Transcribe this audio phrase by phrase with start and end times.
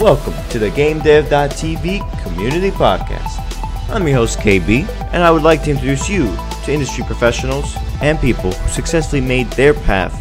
[0.00, 3.90] Welcome to the GameDev.tv Community Podcast.
[3.92, 6.26] I'm your host KB, and I would like to introduce you
[6.64, 10.14] to industry professionals and people who successfully made their path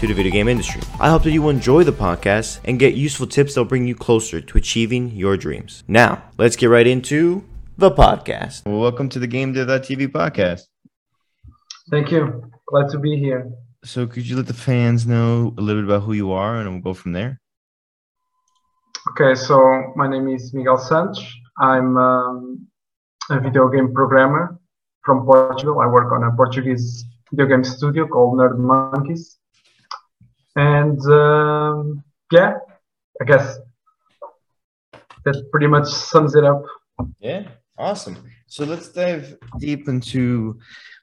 [0.00, 0.80] to the video game industry.
[0.98, 3.86] I hope that you will enjoy the podcast and get useful tips that will bring
[3.86, 5.84] you closer to achieving your dreams.
[5.86, 7.44] Now, let's get right into
[7.76, 8.64] the podcast.
[8.64, 10.62] Well, welcome to the GameDev.tv podcast.
[11.90, 12.50] Thank you.
[12.66, 13.52] Glad to be here.
[13.84, 16.70] So, could you let the fans know a little bit about who you are, and
[16.70, 17.42] we'll go from there?
[19.10, 21.24] Okay, so my name is Miguel Santos.
[21.58, 22.66] I'm um,
[23.30, 24.60] a video game programmer
[25.02, 25.80] from Portugal.
[25.80, 29.38] I work on a Portuguese video game studio called Nerd Monkeys.
[30.56, 32.58] And um, yeah,
[33.20, 33.58] I guess
[35.24, 36.62] that pretty much sums it up.
[37.18, 38.16] Yeah, awesome.
[38.46, 40.58] So let's dive deep into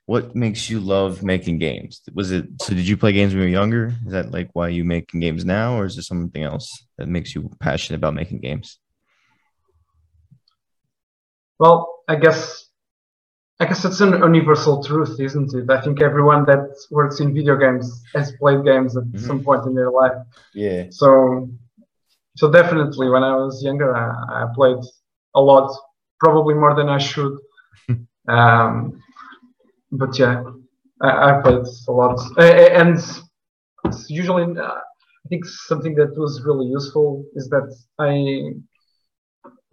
[0.05, 2.01] what makes you love making games?
[2.13, 2.73] Was it so?
[2.73, 3.87] Did you play games when you were younger?
[4.05, 7.33] Is that like why you making games now, or is there something else that makes
[7.33, 8.79] you passionate about making games?
[11.59, 12.65] Well, I guess
[13.59, 15.69] I guess it's an universal truth, isn't it?
[15.69, 19.25] I think everyone that works in video games has played games at mm-hmm.
[19.25, 20.17] some point in their life.
[20.53, 20.87] Yeah.
[20.89, 21.49] So,
[22.35, 24.83] so definitely, when I was younger, I, I played
[25.35, 25.73] a lot,
[26.19, 27.37] probably more than I should.
[28.27, 29.01] um,
[29.97, 30.43] but yeah,
[31.01, 32.99] I, I played a lot, and
[34.07, 38.53] usually uh, I think something that was really useful is that I,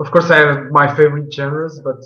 [0.01, 2.01] of course, I have my favorite genres, but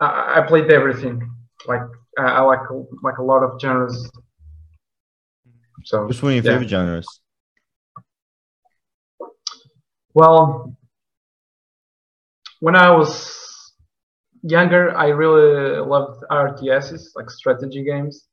[0.00, 1.30] I, I played everything.
[1.66, 1.82] Like
[2.18, 2.60] I, I like
[3.02, 4.10] like a lot of genres.
[5.84, 6.58] So, which one of your yeah.
[6.58, 7.06] favorite genres?
[10.14, 10.74] Well,
[12.60, 13.36] when I was
[14.50, 18.26] younger, I really loved RTSs, like strategy games.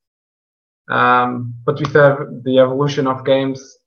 [0.89, 3.78] Um, but with the, evolution of games,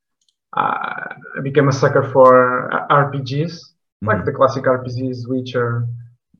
[0.57, 4.09] uh, I became a sucker for RPGs, mm-hmm.
[4.09, 5.87] like the classic RPGs, Witcher.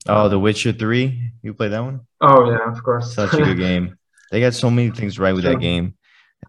[0.07, 1.31] Oh, The Witcher 3?
[1.43, 2.01] You play that one?
[2.21, 3.13] Oh, yeah, of course.
[3.13, 3.97] Such a good game.
[4.31, 5.53] They got so many things right with sure.
[5.53, 5.95] that game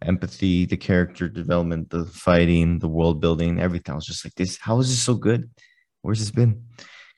[0.02, 3.92] empathy, the character development, the fighting, the world building, everything.
[3.92, 5.50] I was just like, this, how is this so good?
[6.02, 6.62] Where's this been?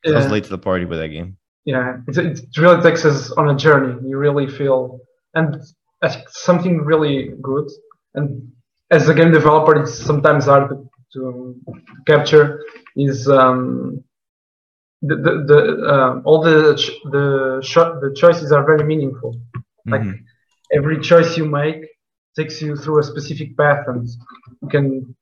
[0.05, 0.13] Yeah.
[0.13, 3.31] I was late to the party with that game yeah, it, it really takes us
[3.33, 3.97] on a journey.
[4.09, 5.01] You really feel,
[5.35, 5.63] and
[6.29, 7.69] something really good.
[8.15, 8.51] And
[8.91, 11.61] as a game developer, it's sometimes hard to, to
[12.07, 12.65] capture.
[12.97, 14.03] Is um,
[15.03, 16.75] the the, the uh, all the
[17.13, 19.35] the sh- the choices are very meaningful.
[19.87, 19.93] Mm-hmm.
[19.93, 20.17] Like
[20.75, 21.85] every choice you make
[22.37, 24.09] takes you through a specific path, and
[24.63, 25.15] you can.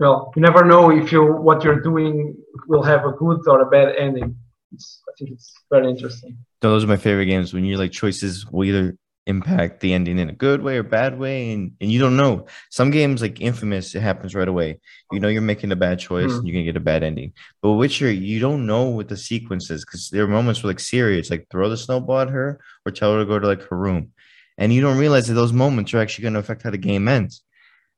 [0.00, 2.36] Well, you never know if you what you're doing
[2.68, 4.36] will have a good or a bad ending
[4.72, 6.38] it's, I think it's very interesting.
[6.60, 8.96] Those are my favorite games when you're like choices will either
[9.26, 12.46] impact the ending in a good way or bad way, and, and you don't know.
[12.70, 14.80] Some games like Infamous, it happens right away.
[15.12, 16.38] You know you're making a bad choice mm.
[16.38, 17.34] and you're gonna get a bad ending.
[17.62, 20.80] But Witcher, you don't know what the sequence is because there are moments where like
[20.80, 23.76] it's like throw the snowball at her or tell her to go to like her
[23.76, 24.12] room.
[24.56, 27.42] And you don't realize that those moments are actually gonna affect how the game ends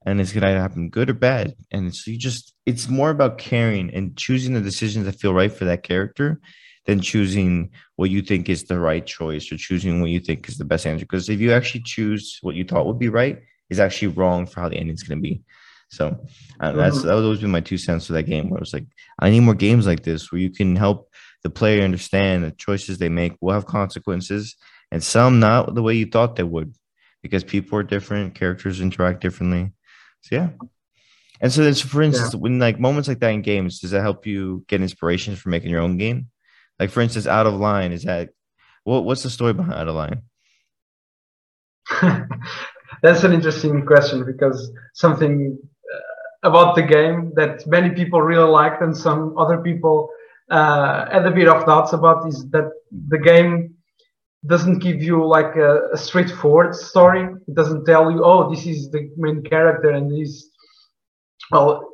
[0.04, 1.54] and it's gonna happen good or bad.
[1.70, 5.52] And so you just it's more about caring and choosing the decisions that feel right
[5.52, 6.40] for that character
[6.86, 10.58] than choosing what you think is the right choice or choosing what you think is
[10.58, 11.04] the best answer.
[11.04, 14.60] Because if you actually choose what you thought would be right, is actually wrong for
[14.60, 15.42] how the ending's gonna be.
[15.88, 16.24] So
[16.60, 18.86] uh, that's that would always be my two cents for that game where it's like
[19.18, 21.08] I need more games like this where you can help
[21.42, 24.56] the player understand the choices they make will have consequences
[24.92, 26.74] and some not the way you thought they would
[27.22, 29.72] because people are different, characters interact differently.
[30.22, 30.48] So yeah.
[31.40, 32.40] And so then, so for instance, yeah.
[32.40, 35.70] when like moments like that in games, does that help you get inspiration for making
[35.70, 36.28] your own game?
[36.78, 38.30] Like for instance, Out of Line is that
[38.84, 39.04] what?
[39.04, 40.22] What's the story behind Out of Line?
[43.02, 45.58] That's an interesting question because something
[45.94, 50.10] uh, about the game that many people really liked and some other people
[50.50, 52.70] uh, had a bit of doubts about is that
[53.08, 53.74] the game
[54.46, 57.28] doesn't give you like a, a, straightforward story.
[57.46, 60.48] It doesn't tell you, oh, this is the main character and this.
[61.50, 61.90] Well,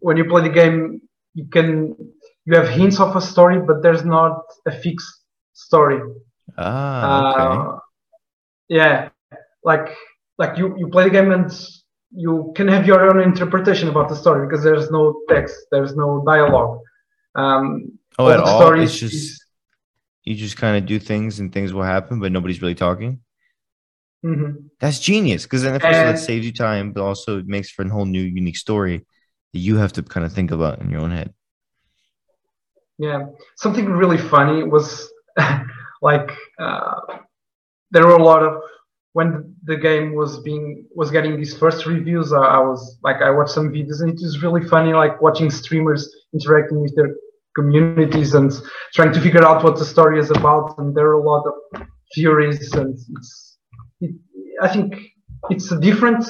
[0.00, 1.00] when you play the game,
[1.34, 1.96] you can
[2.44, 5.20] you have hints of a story, but there's not a fixed
[5.52, 6.00] story.
[6.58, 7.70] Ah, okay.
[7.70, 7.78] Uh,
[8.68, 9.08] yeah,
[9.64, 9.96] like
[10.38, 11.50] like you you play the game and
[12.10, 16.22] you can have your own interpretation about the story because there's no text, there's no
[16.26, 16.80] dialogue.
[17.34, 18.78] Um, oh, at all?
[18.78, 19.42] It's just
[20.24, 23.20] you just kind of do things and things will happen, but nobody's really talking.
[24.24, 24.66] Mm-hmm.
[24.78, 27.84] That's genius because then, of course, that saves you time, but also it makes for
[27.84, 29.04] a whole new, unique story
[29.52, 31.34] that you have to kind of think about in your own head.
[32.98, 33.26] Yeah,
[33.56, 35.10] something really funny was
[36.02, 36.30] like
[36.60, 37.00] uh,
[37.90, 38.62] there were a lot of
[39.12, 42.32] when the game was being was getting these first reviews.
[42.32, 45.50] Uh, I was like I watched some videos and it was really funny, like watching
[45.50, 47.14] streamers interacting with their
[47.54, 48.52] communities and
[48.94, 50.78] trying to figure out what the story is about.
[50.78, 51.82] And there are a lot of
[52.14, 53.51] theories, and it's, it,
[54.62, 54.94] I think
[55.50, 56.24] it's a different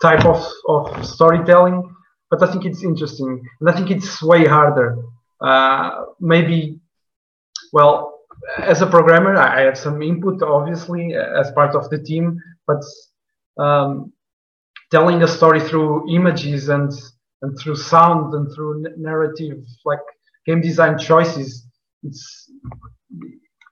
[0.00, 1.94] type of, of storytelling,
[2.30, 4.96] but I think it's interesting, and I think it's way harder.
[5.40, 6.80] Uh, maybe,
[7.72, 8.20] well,
[8.58, 12.82] as a programmer, I have some input, obviously, as part of the team, but
[13.62, 14.12] um,
[14.90, 16.92] telling a story through images and
[17.42, 20.00] and through sound and through narrative, like
[20.44, 21.64] game design choices,
[22.02, 22.50] it's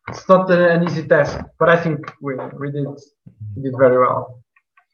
[0.08, 1.38] it's not an easy task.
[1.58, 2.86] But I think we we did
[3.54, 4.42] we did very well.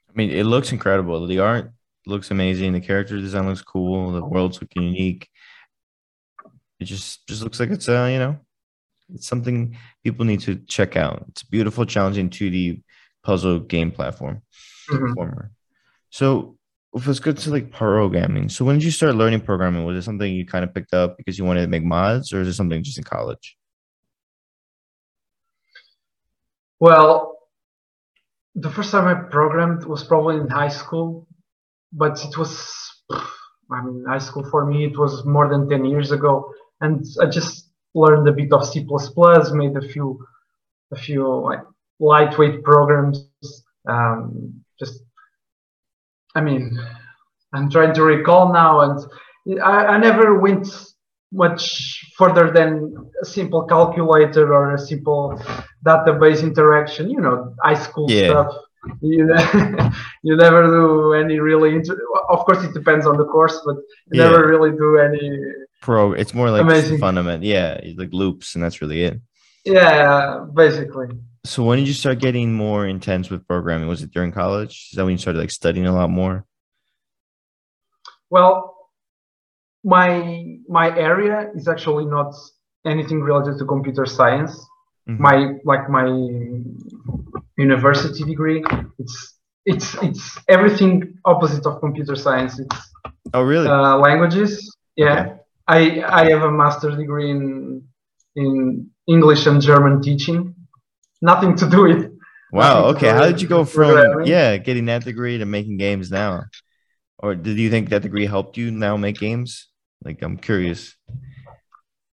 [0.09, 1.27] I mean, it looks incredible.
[1.27, 1.73] The art
[2.07, 2.73] looks amazing.
[2.73, 4.13] The character design looks cool.
[4.13, 5.29] The world's looking unique.
[6.81, 8.39] It just just looks like it's uh you know
[9.15, 11.25] it's something people need to check out.
[11.29, 12.83] It's a beautiful, challenging 2D
[13.23, 14.43] puzzle game platform.
[14.91, 15.47] Mm-hmm.
[16.11, 16.57] So
[16.95, 18.49] if let's go to like programming.
[18.49, 19.85] So when did you start learning programming?
[19.85, 22.41] Was it something you kind of picked up because you wanted to make mods, or
[22.41, 23.57] is it something just in college?
[26.83, 27.39] Well,
[28.57, 31.29] the first time I programmed was probably in high school,
[31.93, 32.53] but it was,
[33.71, 36.53] I mean, high school for me, it was more than 10 years ago.
[36.81, 38.85] And I just learned a bit of C++,
[39.53, 40.27] made a few,
[40.93, 41.61] a few like
[42.01, 43.29] lightweight programs,
[43.89, 45.05] um, just
[46.35, 46.77] I mean,
[47.53, 50.67] I'm trying to recall now, and I, I never went
[51.31, 55.41] much further than a simple calculator or a simple
[55.87, 57.11] database interaction.
[57.11, 58.29] You know, high school yeah.
[58.29, 58.55] stuff.
[59.01, 59.29] You,
[60.23, 61.77] you never do any really.
[61.77, 63.77] Inter- of course, it depends on the course, but
[64.11, 64.25] you yeah.
[64.25, 65.39] never really do any.
[65.81, 66.13] Pro.
[66.13, 66.99] It's more like amazing.
[66.99, 67.45] fundament.
[67.45, 69.21] Yeah, like loops, and that's really it.
[69.65, 71.09] Yeah, basically.
[71.45, 73.89] So when did you start getting more intense with programming?
[73.89, 74.89] Was it during college?
[74.91, 76.47] Is that when you started like studying a lot more?
[78.31, 78.77] Well,
[79.85, 82.35] my my area is actually not
[82.87, 84.67] anything related to computer science.
[85.09, 85.23] Mm-hmm.
[85.23, 86.07] My like my
[87.57, 88.65] university degree,
[88.99, 92.59] it's it's it's everything opposite of computer science.
[92.59, 92.77] It's
[93.35, 94.77] oh really uh, languages.
[94.97, 95.35] Yeah, okay.
[95.69, 97.83] I I have a master's degree in
[98.37, 100.55] in English and German teaching
[101.21, 102.13] nothing to do with.
[102.53, 102.85] Wow.
[102.87, 103.09] Okay.
[103.09, 106.45] How did you go from yeah getting that degree to making games now,
[107.19, 109.69] or did you think that degree helped you now make games?
[110.05, 110.95] Like I'm curious.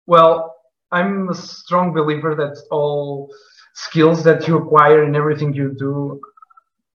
[0.06, 0.56] Well,
[0.92, 3.34] I'm a strong believer that all
[3.74, 6.20] skills that you acquire in everything you do,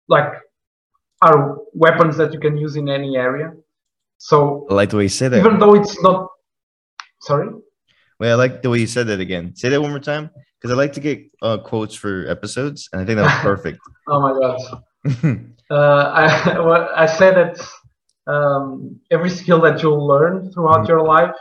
[0.09, 0.33] like,
[1.23, 3.53] are weapons that you can use in any area.
[4.19, 5.39] So, I like the way you said that.
[5.39, 6.29] Even though it's not,
[7.21, 7.49] sorry.
[8.21, 9.55] Well, I like the way you said that again.
[9.57, 10.31] Say that one more time
[10.65, 13.79] because I like to get uh, quotes for episodes, and I think that was perfect.
[14.09, 14.61] oh my god!
[15.71, 20.89] uh, I I said that um, every skill that you'll learn throughout mm-hmm.
[20.89, 21.35] your life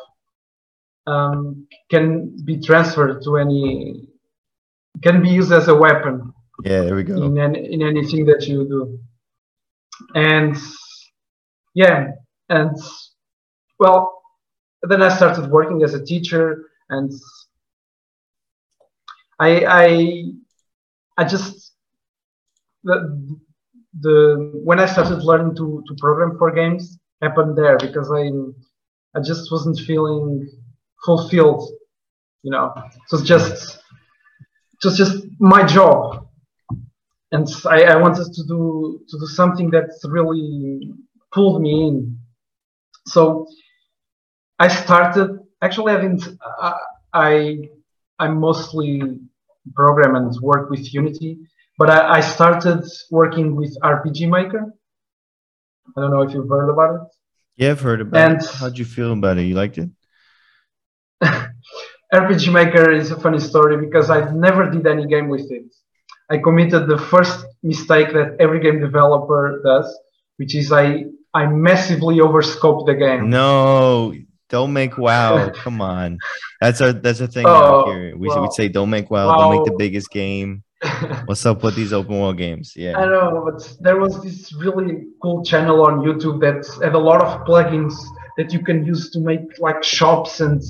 [1.08, 4.08] um, can be transferred to any
[5.02, 6.34] can be used as a weapon.
[6.64, 7.22] Yeah, there we go.
[7.24, 9.00] In any, in anything that you do,
[10.14, 10.56] and
[11.74, 12.12] yeah,
[12.50, 12.78] and
[13.80, 14.22] well,
[14.84, 17.12] then I started working as a teacher and
[19.40, 20.24] I I
[21.18, 21.74] I just
[22.84, 22.96] the
[24.00, 28.30] the when I started learning to to program for games happened there because I
[29.18, 30.48] I just wasn't feeling
[31.06, 31.70] fulfilled,
[32.44, 32.74] you know.
[32.76, 33.76] It was just
[34.74, 36.28] it was just my job,
[37.32, 40.92] and I, I wanted to do to do something that really
[41.32, 42.18] pulled me in.
[43.08, 43.48] So
[44.60, 46.28] I started actually I didn't
[46.62, 46.74] I,
[47.14, 47.58] I
[48.20, 49.20] I mostly
[49.74, 51.40] program and work with Unity.
[51.78, 54.74] But I, I started working with RPG Maker.
[55.98, 57.02] I don't know if you've heard about it.
[57.56, 58.50] Yeah, I've heard about and it.
[58.50, 59.44] How'd you feel about it?
[59.44, 59.90] You liked it?
[62.14, 65.66] RPG Maker is a funny story because I never did any game with it.
[66.30, 69.88] I committed the first mistake that every game developer does,
[70.38, 73.30] which is I I massively overscope the game.
[73.30, 74.14] No,
[74.50, 75.50] don't make WoW.
[75.56, 76.20] Come on,
[76.62, 78.18] that's a that's a thing oh, out here.
[78.18, 79.36] We well, would say don't make WoW.
[79.36, 80.64] Don't make the biggest game.
[81.26, 82.74] What's up with these open world games?
[82.76, 87.00] Yeah, I know, but there was this really cool channel on YouTube that had a
[87.00, 87.96] lot of plugins
[88.38, 90.62] that you can use to make like shops and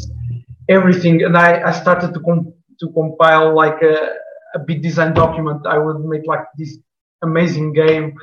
[0.70, 1.24] everything.
[1.24, 4.16] And I, I started to com- to compile like a,
[4.56, 5.66] a big design document.
[5.68, 6.78] I would make like this
[7.24, 8.16] amazing game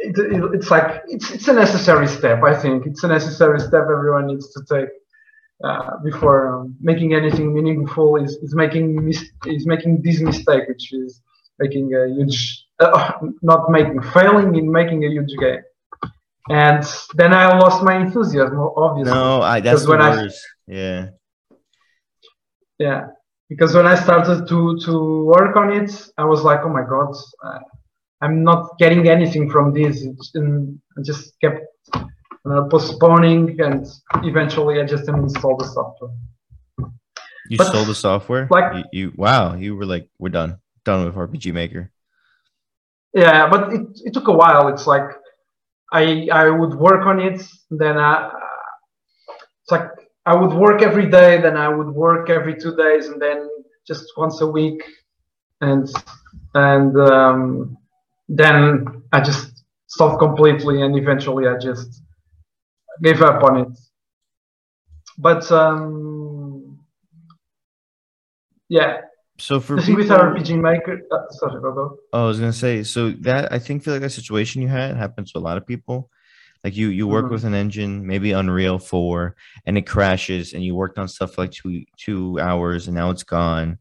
[0.00, 2.42] it, it, it's like it's it's a necessary step.
[2.42, 4.88] I think it's a necessary step everyone needs to take
[5.64, 8.16] uh, before um, making anything meaningful.
[8.16, 11.20] Is is making mis- is making this mistake, which is
[11.58, 15.62] making a huge uh, not making failing in making a huge game.
[16.50, 16.84] And
[17.14, 18.58] then I lost my enthusiasm.
[18.58, 20.28] Obviously, No, I that's when I-
[20.66, 21.08] yeah.
[22.78, 23.06] yeah,
[23.48, 27.14] because when I started to to work on it, I was like, oh my god,
[27.44, 27.58] uh,
[28.20, 30.02] I'm not getting anything from this,
[30.34, 33.86] and I just kept uh, postponing, and
[34.24, 36.10] eventually I just installed the software.
[37.48, 38.46] You But, sold the software?
[38.50, 40.58] like- you, you wow, you were like, we're done.
[40.84, 41.92] Done with RPG Maker.
[43.14, 44.66] Yeah, but it, it took a while.
[44.68, 45.08] It's like
[45.92, 48.30] I I would work on it, then I
[49.62, 49.88] it's like
[50.26, 53.48] I would work every day, then I would work every two days, and then
[53.86, 54.82] just once a week,
[55.60, 55.88] and
[56.54, 57.76] and um,
[58.28, 62.02] then I just stopped completely, and eventually I just
[63.02, 63.68] gave up on it.
[65.18, 66.80] But um,
[68.68, 69.02] yeah,
[69.38, 71.60] So for thing with RPG Maker, uh, sorry.
[71.64, 74.96] Oh, I was gonna say, so that I think feel like that situation you had
[74.96, 76.10] happens to a lot of people.
[76.62, 77.30] Like you, you work Mhm.
[77.30, 79.34] with an engine, maybe Unreal Four,
[79.66, 83.10] and it crashes, and you worked on stuff for like two two hours, and now
[83.10, 83.78] it's gone,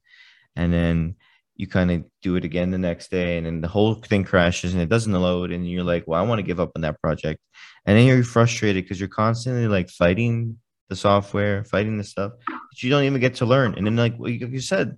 [0.55, 1.15] and then
[1.57, 4.73] you kind of do it again the next day, and then the whole thing crashes,
[4.73, 6.99] and it doesn't load, and you're like, well, I want to give up on that
[7.01, 7.39] project,
[7.85, 10.57] and then you're frustrated because you're constantly like fighting
[10.91, 14.15] the software, fighting the stuff that you don't even get to learn, and then like
[14.19, 14.97] like you said,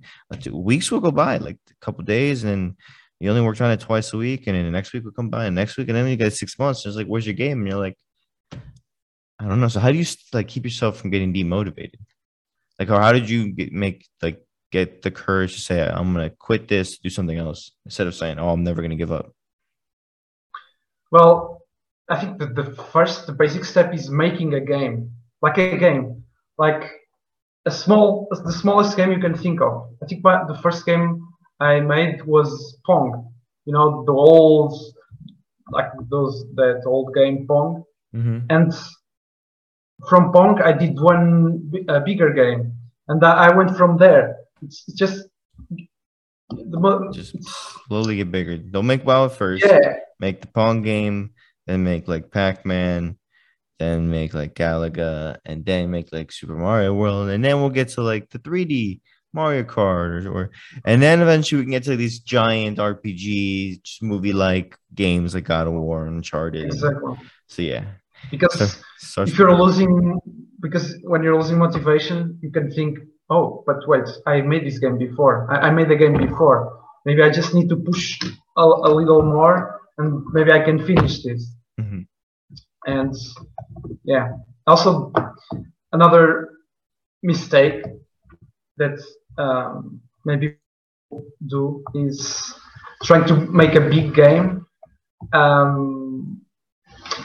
[0.51, 2.77] weeks will go by, like a couple days, and then
[3.19, 5.29] you only worked on it twice a week, and then the next week will come
[5.29, 6.83] by, and next week, and then you got six months.
[6.83, 7.59] It's like, where's your game?
[7.59, 7.95] And you're like,
[8.51, 9.67] I don't know.
[9.67, 12.01] So how do you like keep yourself from getting demotivated?
[12.79, 16.31] Like, or how did you get, make like get the courage to say, I'm gonna
[16.31, 19.31] quit this, do something else, instead of saying, oh, I'm never gonna give up.
[21.11, 21.61] Well,
[22.09, 25.11] I think that the first, the basic step is making a game,
[25.43, 26.23] like a game,
[26.57, 26.89] like
[27.65, 29.89] a small, the smallest game you can think of.
[30.01, 31.21] I think my, the first game
[31.59, 33.31] I made was Pong.
[33.65, 34.73] You know, the old,
[35.71, 37.83] like those that old game Pong.
[38.15, 38.39] Mm-hmm.
[38.49, 38.73] And
[40.09, 42.73] from Pong, I did one a bigger game,
[43.07, 44.37] and I I went from there.
[44.61, 45.27] It's just
[46.49, 47.35] the mo- Just
[47.87, 48.57] slowly get bigger.
[48.57, 49.65] Don't make WoW first.
[49.65, 49.99] yeah.
[50.19, 51.31] Make the Pong game,
[51.67, 53.17] then make like Pac-Man,
[53.79, 57.89] then make like Galaga, and then make like Super Mario World, and then we'll get
[57.89, 59.01] to like the 3D
[59.33, 60.51] Mario Kart, or, or
[60.85, 65.67] and then eventually we can get to these giant RPG movie like games like God
[65.67, 66.65] of War and Uncharted.
[66.65, 67.15] Exactly.
[67.47, 67.85] So yeah,
[68.31, 70.19] Because so, if you're losing
[70.61, 72.97] because when you're losing motivation you can think
[73.29, 77.21] oh but wait i made this game before i, I made the game before maybe
[77.21, 78.17] i just need to push
[78.57, 82.07] a, a little more and maybe i can finish this Mhm.
[82.85, 83.15] And
[84.03, 84.29] yeah.
[84.67, 85.11] Also
[85.91, 86.49] another
[87.21, 87.83] mistake
[88.77, 88.99] that
[89.37, 90.57] um, maybe
[91.47, 92.53] do is
[93.03, 94.65] trying to make a big game.
[95.33, 96.41] Um,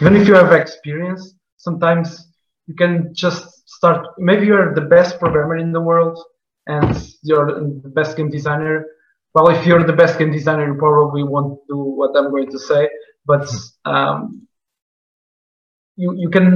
[0.01, 2.29] even if you have experience sometimes
[2.67, 6.19] you can just start maybe you're the best programmer in the world
[6.67, 7.47] and you're
[7.83, 8.87] the best game designer.
[9.35, 12.59] Well if you're the best game designer you probably won't do what i'm going to
[12.59, 12.89] say
[13.27, 13.49] but
[13.85, 14.48] um,
[15.99, 16.47] you you can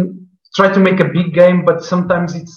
[0.56, 2.56] try to make a big game but sometimes it's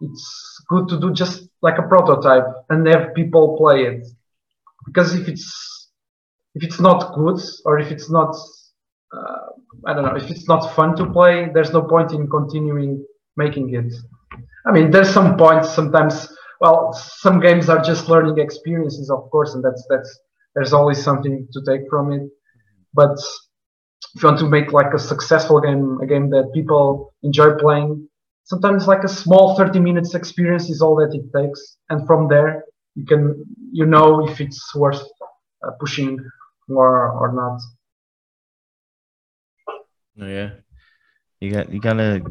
[0.00, 0.24] it's
[0.68, 4.06] good to do just like a prototype and have people play it
[4.86, 5.46] because if it's
[6.54, 8.34] if it's not good or if it's not
[9.16, 9.52] uh,
[9.86, 11.48] I don't know if it's not fun to play.
[11.52, 13.04] There's no point in continuing
[13.36, 13.92] making it.
[14.66, 16.28] I mean, there's some points sometimes.
[16.60, 20.20] Well, some games are just learning experiences, of course, and that's that's
[20.54, 22.22] there's always something to take from it.
[22.94, 23.18] But
[24.14, 28.08] if you want to make like a successful game, a game that people enjoy playing,
[28.44, 32.64] sometimes like a small 30 minutes experience is all that it takes, and from there
[32.94, 35.02] you can you know if it's worth
[35.66, 36.18] uh, pushing
[36.68, 37.60] more or not.
[40.20, 40.50] Oh, yeah.
[41.40, 42.22] You got you gotta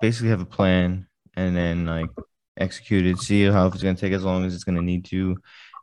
[0.00, 2.10] basically have a plan and then like
[2.58, 5.36] execute it, see how if it's gonna take as long as it's gonna need to.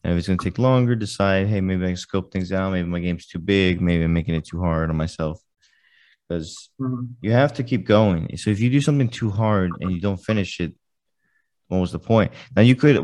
[0.05, 2.87] And if it's gonna take longer, decide, hey, maybe I can scope things out, maybe
[2.87, 5.41] my game's too big, maybe I'm making it too hard on myself.
[6.29, 7.15] Because Mhm.
[7.21, 8.37] you have to keep going.
[8.37, 10.75] So if you do something too hard and you don't finish it,
[11.69, 12.31] what was the point?
[12.55, 12.97] Now you could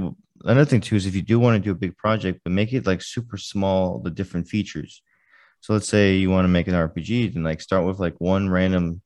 [0.43, 2.72] another thing too is if you do want to do a big project, but make
[2.72, 5.01] it like super small, the different features.
[5.62, 8.48] So let's say you want to make an RPG, then like start with like one
[8.48, 9.01] random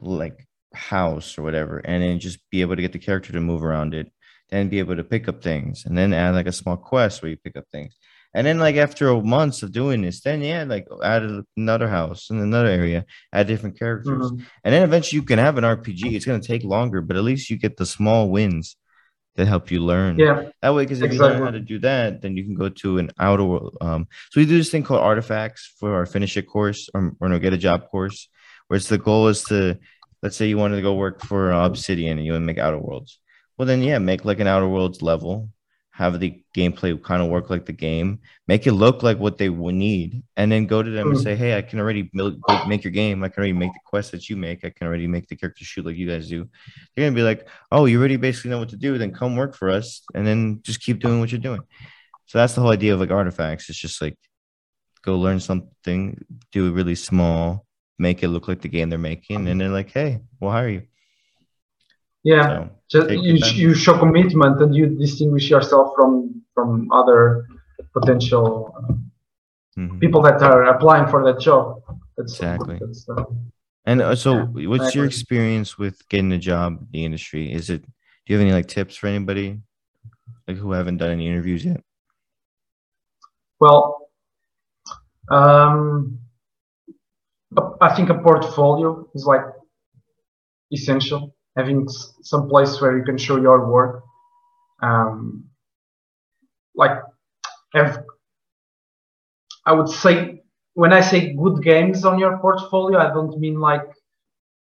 [0.00, 3.64] like house or whatever, and then just be able to get the character to move
[3.64, 4.12] around it,
[4.52, 7.30] then be able to pick up things, and then add like a small quest where
[7.30, 7.96] you pick up things.
[8.34, 11.22] And then like after months of doing this, then yeah, like add
[11.56, 14.30] another house in another area, add different characters.
[14.30, 14.44] Mhm.
[14.64, 16.14] And then eventually you can have an RPG.
[16.14, 18.76] It's gonna take longer, but at least you get the small wins
[19.36, 20.18] that help you learn.
[20.18, 21.60] Yeah, That way, because if you learn how Exactly.
[21.60, 23.76] to do that, then you can go to an outer world.
[23.80, 27.28] Um, so we do this thing called artifacts for our finish it course or, or
[27.30, 28.28] no get a job course,
[28.68, 29.78] Whereas the goal is to,
[30.22, 32.78] let's say you wanted to go work for Obsidian and you want to make Outer
[32.78, 33.18] Worlds.
[33.58, 35.50] Well, then yeah, make like an Outer Worlds level,
[35.90, 39.50] have the gameplay kind of work like the game, make it look like what they
[39.50, 41.22] would need, and then go to them and Mm.
[41.22, 43.22] say, "Hey, I can already build, make your game.
[43.22, 44.64] I can already make the quests that you make.
[44.64, 46.48] I can already make the characters shoot like you guys do."
[46.96, 48.96] They're gonna be like, "Oh, you already basically know what to do.
[48.98, 51.62] Then come work for us, and then just keep doing what you're doing."
[52.26, 53.68] So that's the whole idea of like artifacts.
[53.68, 54.16] It's just like
[55.02, 57.66] go learn something, do it really small,
[57.98, 60.82] make it look like the game they're making, and they're like, "Hey, we'll hire you."
[62.24, 67.46] Yeah, So just you, you show commitment and you distinguish yourself from from other
[67.92, 70.00] potential uh, mhm.
[70.00, 71.82] people that are applying for that job.
[72.16, 72.78] That's Exactly.
[72.80, 73.24] That's, uh,
[73.84, 77.52] And uh, so, Yeah, what's your experience with getting a job in the industry?
[77.52, 77.82] Is it?
[77.82, 79.58] Do you have any like tips for anybody
[80.46, 81.82] like who haven't done any interviews yet?
[83.62, 84.10] well,
[85.30, 86.18] um,
[87.80, 89.44] I think a portfolio is like
[90.72, 91.36] essential.
[91.56, 91.88] Having
[92.22, 94.02] some place where you can show your work,
[94.82, 95.44] um,
[96.74, 96.98] like
[97.74, 98.04] have
[99.66, 100.42] I would say
[100.74, 103.82] when I say good games on your portfolio, I don't mean like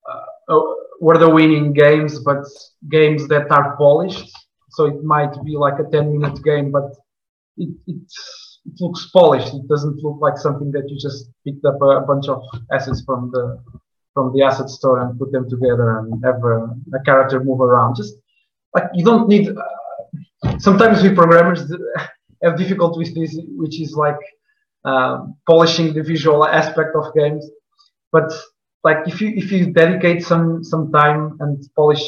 [0.08, 2.44] uh, oh, were the winning games, but
[2.90, 4.30] games that are polished.
[4.70, 6.90] So it might be like a 10 minute game, but
[7.56, 8.02] it, it,
[8.80, 9.52] looks polished.
[9.52, 13.30] It doesn't look like something that you just picked up a bunch of assets from
[13.30, 13.62] the
[14.14, 16.56] from the asset store and put them together and have a,
[16.96, 17.96] a character move around.
[17.96, 18.14] Just
[18.74, 19.48] like you don't need.
[19.48, 21.60] Uh, sometimes we programmers
[22.42, 24.18] have difficulty with this, which is like
[24.84, 27.48] um, polishing the visual aspect of games.
[28.12, 28.32] But
[28.84, 32.04] like if you if you dedicate some some time and polish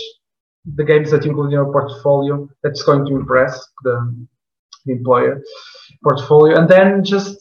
[0.74, 4.26] the games that you include in your portfolio, that's going to impress the,
[4.84, 5.42] the employer
[6.02, 6.58] portfolio.
[6.58, 7.38] And then just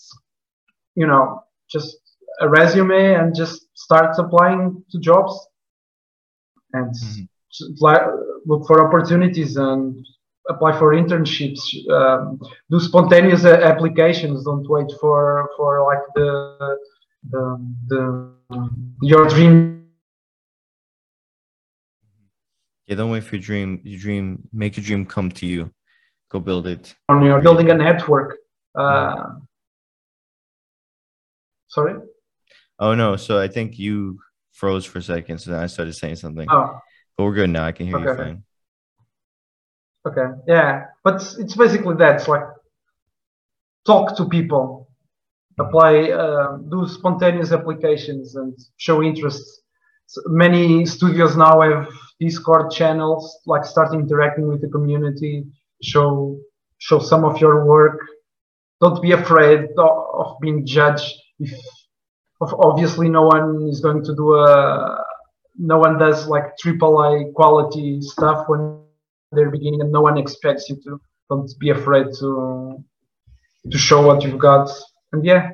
[0.95, 1.97] you know just
[2.41, 5.33] a resume and just start applying to jobs
[6.73, 7.27] and Mhm.
[7.51, 7.81] just
[8.49, 10.05] look for opportunities and
[10.49, 11.61] apply for internships
[11.97, 16.29] um, do spontaneous uh, applications don't wait for for like the
[17.31, 17.41] the,
[17.87, 18.01] the
[19.01, 19.53] your dream
[22.87, 23.81] Yeah, don't wait for your dream.
[23.83, 25.71] Your dream, make your dream come to you.
[26.29, 26.93] Go build it.
[27.09, 28.37] on your building a network
[28.75, 29.33] uh,
[31.67, 31.95] sorry
[32.79, 34.19] Oh no, so I think you
[34.51, 36.47] froze for a second, so then I started saying something.
[36.49, 36.79] oh.
[37.17, 37.65] But we're good now.
[37.65, 38.43] I can hear you fine.
[40.05, 40.35] okay.
[40.47, 40.85] Yeah.
[41.03, 42.15] But it's basically that.
[42.15, 42.43] It's like
[43.85, 44.89] talk to people.
[45.57, 49.61] Apply uh, do spontaneous applications and show interest.
[50.09, 51.87] S many studios now have
[52.19, 55.45] discord channels like start interacting with the community.
[55.81, 56.37] Show
[56.79, 57.99] show some of your work.
[58.81, 61.13] Don't be afraid of, being judged.
[61.39, 61.53] If
[62.41, 65.03] obviously no one is going to do a
[65.57, 68.79] no one does like triple A quality stuff when
[69.31, 72.83] they're beginning and no one expects you to don't be afraid to
[73.71, 74.69] to show what you've got
[75.13, 75.51] and yeah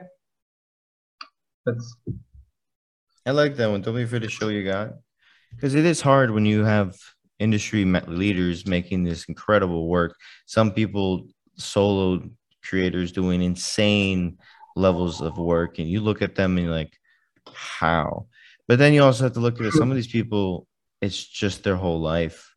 [1.66, 1.96] that's
[3.26, 3.82] I like that one.
[3.82, 4.94] Don't be afraid to show you got,
[5.52, 6.96] because it is hard when you have
[7.40, 10.16] industry leaders making this incredible work.
[10.48, 12.24] Some people, solo
[12.64, 14.38] creators, doing insane
[14.76, 16.94] levels of work, and you look at them and you're like,
[17.54, 18.28] how?
[18.68, 19.74] But then you also have to look at it.
[19.74, 20.68] Some of these people,
[21.02, 22.48] it's just their whole life.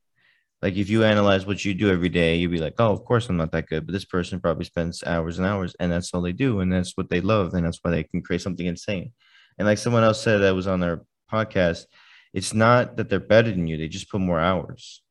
[0.62, 3.29] Like if you analyze what you do every day, you'd be like, oh, of course
[3.29, 3.87] I'm not that good.
[3.87, 6.96] But this person probably spends hours and hours, and that's all they do, and that's
[6.96, 9.12] what they love, and that's why they can create something insane.
[9.59, 11.85] And like someone else said that was on their podcast,
[12.33, 15.03] it's not that they're better than you; they just put more hours.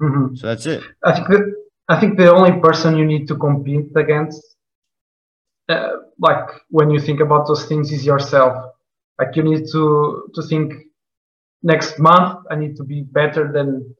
[0.00, 0.36] mhm.
[0.38, 0.82] So that's it.
[1.04, 1.54] I think that,
[1.88, 4.51] I think the only person you need to compete against,
[5.72, 8.72] uh, like when you think about those things, is yourself.
[9.18, 10.72] Like you need to to think
[11.62, 13.94] next month I need to be better than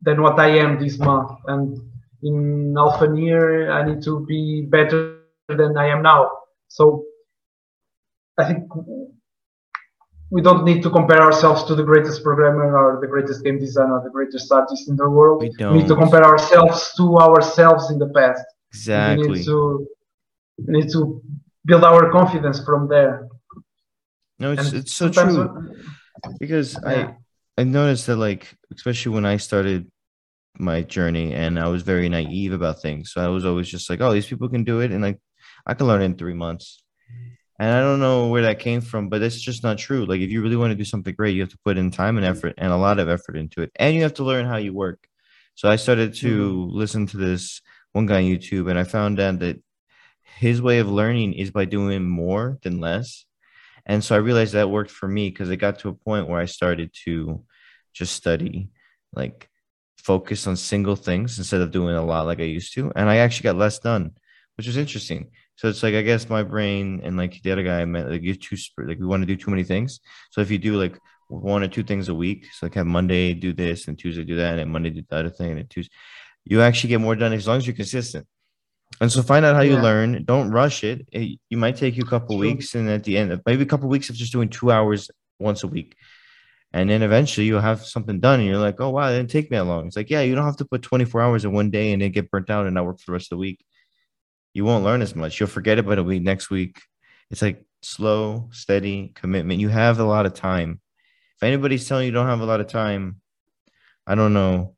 [0.00, 1.78] than what I am this month, and
[2.22, 6.30] in half a year I need to be better than I am now.
[6.68, 7.04] So
[8.38, 8.68] I think
[10.30, 13.98] we don't need to compare ourselves to the greatest programmer or the greatest game designer
[13.98, 15.42] or the greatest artist in the world.
[15.42, 18.42] We We need to compare ourselves to ourselves in the past.
[18.42, 19.42] We Exactly.
[20.68, 21.22] Need to we need to
[21.64, 23.28] build our confidence from there.
[24.38, 25.74] No, it's And it's so true.
[26.40, 27.14] because Yeah.
[27.56, 29.90] I I noticed that like especially when I started
[30.58, 33.12] my journey and I was very naive about things.
[33.12, 35.18] So I was always just like, oh, these people can do it and like
[35.66, 36.82] I can learn in three months.
[37.58, 40.04] And I don't know where that came from, but it's just not true.
[40.04, 42.16] Like if you really want to do something great, you have to put in time
[42.16, 43.70] and effort and a lot of effort into it.
[43.76, 45.06] And you have to learn how you work.
[45.54, 46.76] So I started to mm-hmm.
[46.76, 47.60] listen to this
[47.92, 49.62] one guy on YouTube and I found out that
[50.38, 53.24] his way of learning is by doing more than less.
[53.86, 56.40] And so I realized that worked for me because it got to a point where
[56.40, 57.44] I started to
[57.92, 58.70] just study,
[59.12, 59.48] like
[59.98, 62.92] focus on single things instead of doing a lot like I used to.
[62.94, 64.12] And I actually got less done,
[64.56, 65.30] which was interesting.
[65.56, 68.22] So it's like I guess my brain and like the other guy I met, like
[68.22, 70.00] you too like we want to do too many things.
[70.30, 73.34] So if you do like one or two things a week, so like have Monday
[73.34, 75.92] do this and Tuesday do that, and Monday do the other thing, and Tuesday,
[76.44, 78.26] you actually get more done as long as you're consistent.
[79.00, 80.24] And so find out how you learn.
[80.24, 81.08] Don't rush it.
[81.12, 81.38] it.
[81.48, 82.48] You might take you a couple True.
[82.48, 85.64] weeks, and at the end, maybe a couple weeks of just doing two hours once
[85.64, 85.96] a week.
[86.72, 89.50] And then eventually you'll have something done, and you're like, oh, wow, it didn't take
[89.50, 89.86] me that long.
[89.86, 92.12] It's like, yeah, you don't have to put 24 hours in one day and then
[92.12, 93.64] get burnt out and not work for the rest of the week.
[94.54, 95.40] You won't learn as much.
[95.40, 96.80] You'll forget it, but it'll be next week.
[97.30, 99.60] It's like slow, steady commitment.
[99.60, 100.80] You have a lot of time.
[101.36, 103.20] If anybody's telling you, don't have a lot of time,
[104.06, 104.76] I don't know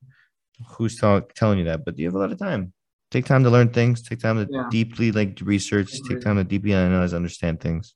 [0.69, 2.73] who's tell, telling you that, but you have a lot of time
[3.15, 4.67] take time to learn things take time to yeah.
[4.71, 7.95] deeply like research take time to deeply analyze understand things.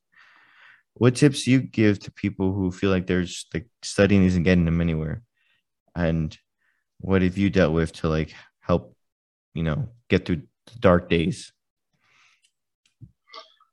[0.94, 4.64] What tips you give to people who feel like they're just like studying isn't getting
[4.64, 5.22] them anywhere?
[5.94, 6.37] And
[7.00, 8.94] what have you dealt with to like help
[9.54, 11.52] you know get through the dark days?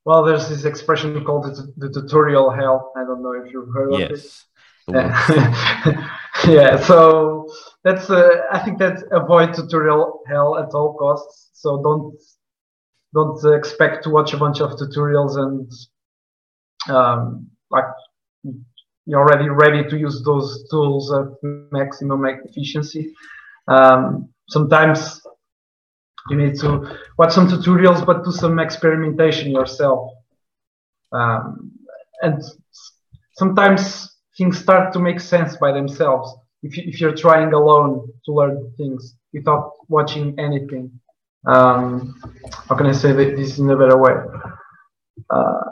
[0.04, 2.92] Well there's this expression called the, the tutorial hell.
[2.98, 4.12] I don't know if you've heard yes.
[4.12, 4.46] of it
[6.48, 7.50] yeah so
[7.86, 11.52] that's uh, i think that avoid tutorial hell at all costs.
[11.54, 12.20] So don't
[13.14, 15.72] don't expect to watch a bunch of tutorials and
[16.90, 17.86] um, like
[19.06, 21.28] you're already ready to use those tools at
[21.72, 23.14] maximum efficiency.
[23.68, 25.22] Um, sometimes
[26.30, 30.12] you need to watch some tutorials but do some experimentation yourself.
[31.12, 31.72] Um,
[32.24, 32.44] and
[33.34, 38.32] sometimes things start to make sense by themselves if, you, if you're trying alone to
[38.34, 40.92] learn things without watching anything.
[41.48, 42.20] Um,
[42.68, 44.16] how can I say this in a better way?
[45.30, 45.64] Uh,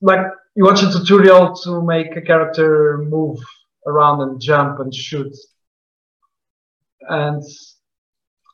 [0.00, 0.20] like
[0.54, 3.38] you watch a tutorial to make a character move
[3.86, 5.34] around and jump and shoot,
[7.08, 7.42] and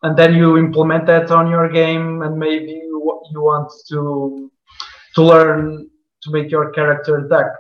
[0.03, 4.51] and then you implement that on your game, and maybe you, you want to
[5.15, 5.89] to learn
[6.23, 7.53] to make your character duck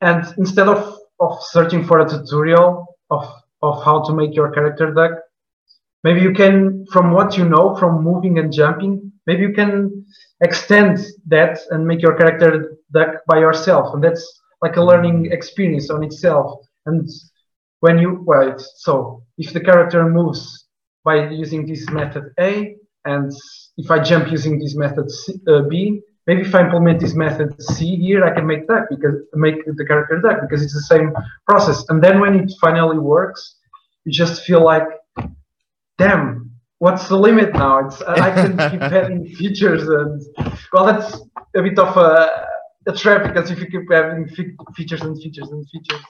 [0.00, 3.26] and instead of, of searching for a tutorial of,
[3.62, 5.12] of how to make your character duck,
[6.04, 10.06] maybe you can, from what you know, from moving and jumping, maybe you can
[10.40, 13.94] extend that and make your character duck by yourself.
[13.94, 16.60] And that's like a learning experience on itself.
[16.86, 17.08] And
[17.80, 20.66] when you, well, so if the character moves
[21.04, 23.32] by using this method A, and
[23.76, 27.60] if I jump using this method C, uh, B, maybe if I implement this method
[27.62, 31.12] C here, I can make that because make the character that because it's the same
[31.48, 31.84] process.
[31.88, 33.56] And then when it finally works,
[34.04, 34.86] you just feel like,
[35.98, 37.86] damn, what's the limit now?
[37.86, 40.22] It's I can keep adding features and
[40.72, 41.20] well, that's
[41.54, 42.48] a bit of a,
[42.86, 44.28] a trap because if you keep having
[44.76, 46.02] features and features and features.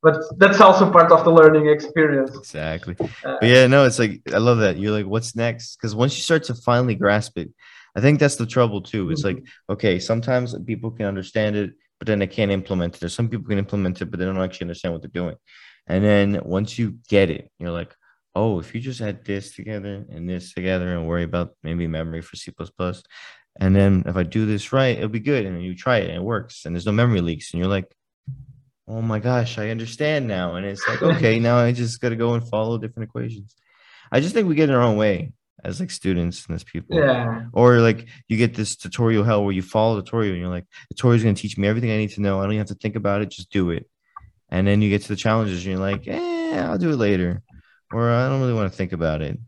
[0.00, 2.30] But that's also part of the learning experience.
[2.36, 2.94] Exactly.
[3.00, 4.78] Uh, but yeah, no, it's like I love that.
[4.78, 5.76] You're like, what's next?
[5.76, 7.50] Because once you start to finally grasp it,
[7.98, 9.10] I think that's the trouble too.
[9.10, 9.72] It's like, mm-hmm.
[9.72, 13.00] okay, sometimes people can understand it, but then they can't implement it.
[13.00, 15.34] There's some people can implement it, but they don't actually understand what they're doing.
[15.88, 17.92] And then once you get it, you're like,
[18.36, 22.22] oh, if you just add this together and this together and worry about maybe memory
[22.22, 22.52] for C++,
[23.60, 25.44] and then if I do this right, it'll be good.
[25.44, 27.92] And you try it and it works, and there's no memory leaks, and you're like,
[28.86, 30.54] oh my gosh, I understand now.
[30.54, 33.56] And it's like, okay, now I just got to go and follow different equations.
[34.12, 35.32] I just think we get in our own way
[35.64, 36.96] as like students and as people.
[36.96, 37.46] Yeah.
[37.52, 40.66] Or like you get this tutorial hell where you follow the tutorial and you're like,
[40.88, 42.38] the tutorial is going to teach me everything I need to know.
[42.38, 43.30] I don't even have to think about it.
[43.30, 43.88] Just do it.
[44.50, 47.42] And then you get to the challenges and you're like, eh, I'll do it later.
[47.92, 49.38] Or I don't really want to think about it.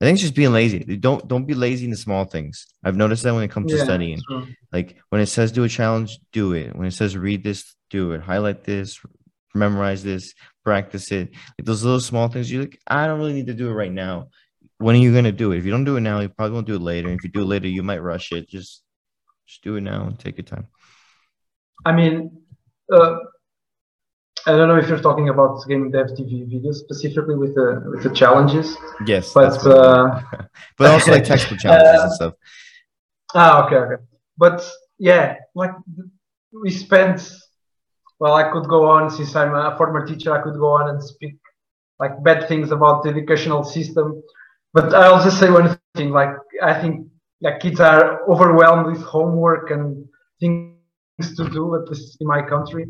[0.00, 0.80] I think it's just being lazy.
[0.80, 2.66] Don't don't be lazy in the small things.
[2.84, 4.20] I've noticed that when it comes yeah, to studying.
[4.70, 6.76] Like when it says do a challenge, do it.
[6.76, 8.20] When it says read this, do it.
[8.20, 9.00] Highlight this,
[9.54, 11.30] memorize this, practice it.
[11.58, 12.52] Like those little small things.
[12.52, 14.28] You're like, I don't really need to do it right now
[14.78, 15.58] when are you gonna do it?
[15.58, 17.10] If you don't do it now, you probably won't do it later.
[17.10, 18.48] If you do it later, you might rush it.
[18.48, 18.82] Just
[19.46, 20.66] just do it now and take your time.
[21.84, 22.42] I mean,
[22.92, 23.16] uh,
[24.46, 28.02] I don't know if you're talking about game dev TV videos specifically with the with
[28.02, 28.76] the challenges.
[29.06, 30.20] Yes, but uh,
[30.78, 32.34] but also like textbook challenges and stuff.
[33.34, 34.02] Ah, okay, okay.
[34.36, 35.72] But yeah, like
[36.52, 37.32] we spent.
[38.18, 40.32] Well, I could go on since I'm a former teacher.
[40.34, 41.36] I could go on and speak
[41.98, 44.22] like bad things about the educational system
[44.76, 46.10] but I'll just say one thing.
[46.10, 47.08] Like I think
[47.40, 50.06] like kids are overwhelmed with homework and
[50.38, 52.84] things to do, at least in my country.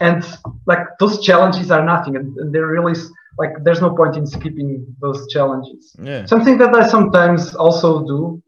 [0.00, 0.24] And
[0.66, 2.94] like those challenges are nothing, and, and they're really
[3.38, 5.96] like there's no point in skipping those challenges.
[6.00, 6.26] Yeah.
[6.26, 8.40] Something that I sometimes also do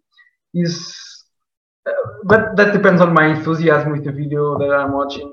[0.55, 0.97] is
[1.85, 1.91] uh,
[2.25, 5.33] but that depends on my enthusiasm with the video that I'm watching.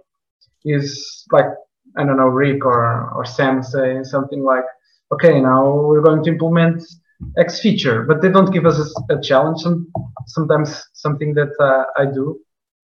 [0.65, 0.88] Is
[1.31, 1.51] like
[1.95, 4.65] I don't know Rick or or Sam say something like,
[5.13, 6.81] okay, now we're going to implement
[7.38, 9.62] X feature, but they don't give us a, a challenge.
[9.62, 9.91] Some,
[10.28, 12.39] sometimes something that uh, I do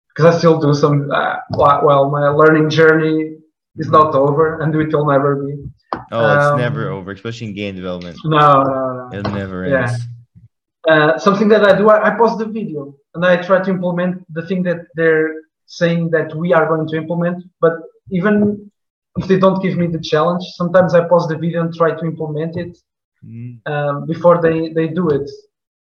[0.09, 1.11] because I still do some.
[1.11, 3.37] Uh, well, my learning journey
[3.77, 5.65] is not over, and it will never be.
[6.13, 8.19] Oh, um, it's never over, especially in game development.
[8.25, 9.19] No, no, no.
[9.19, 9.93] It never ends.
[9.93, 10.93] Yeah.
[10.93, 14.25] Uh, something that I do, I, I pause the video and I try to implement
[14.33, 17.45] the thing that they're saying that we are going to implement.
[17.61, 17.75] But
[18.11, 18.71] even
[19.17, 22.05] if they don't give me the challenge, sometimes I pause the video and try to
[22.05, 22.79] implement it
[23.25, 23.61] mm.
[23.67, 25.31] um, before they, they do it.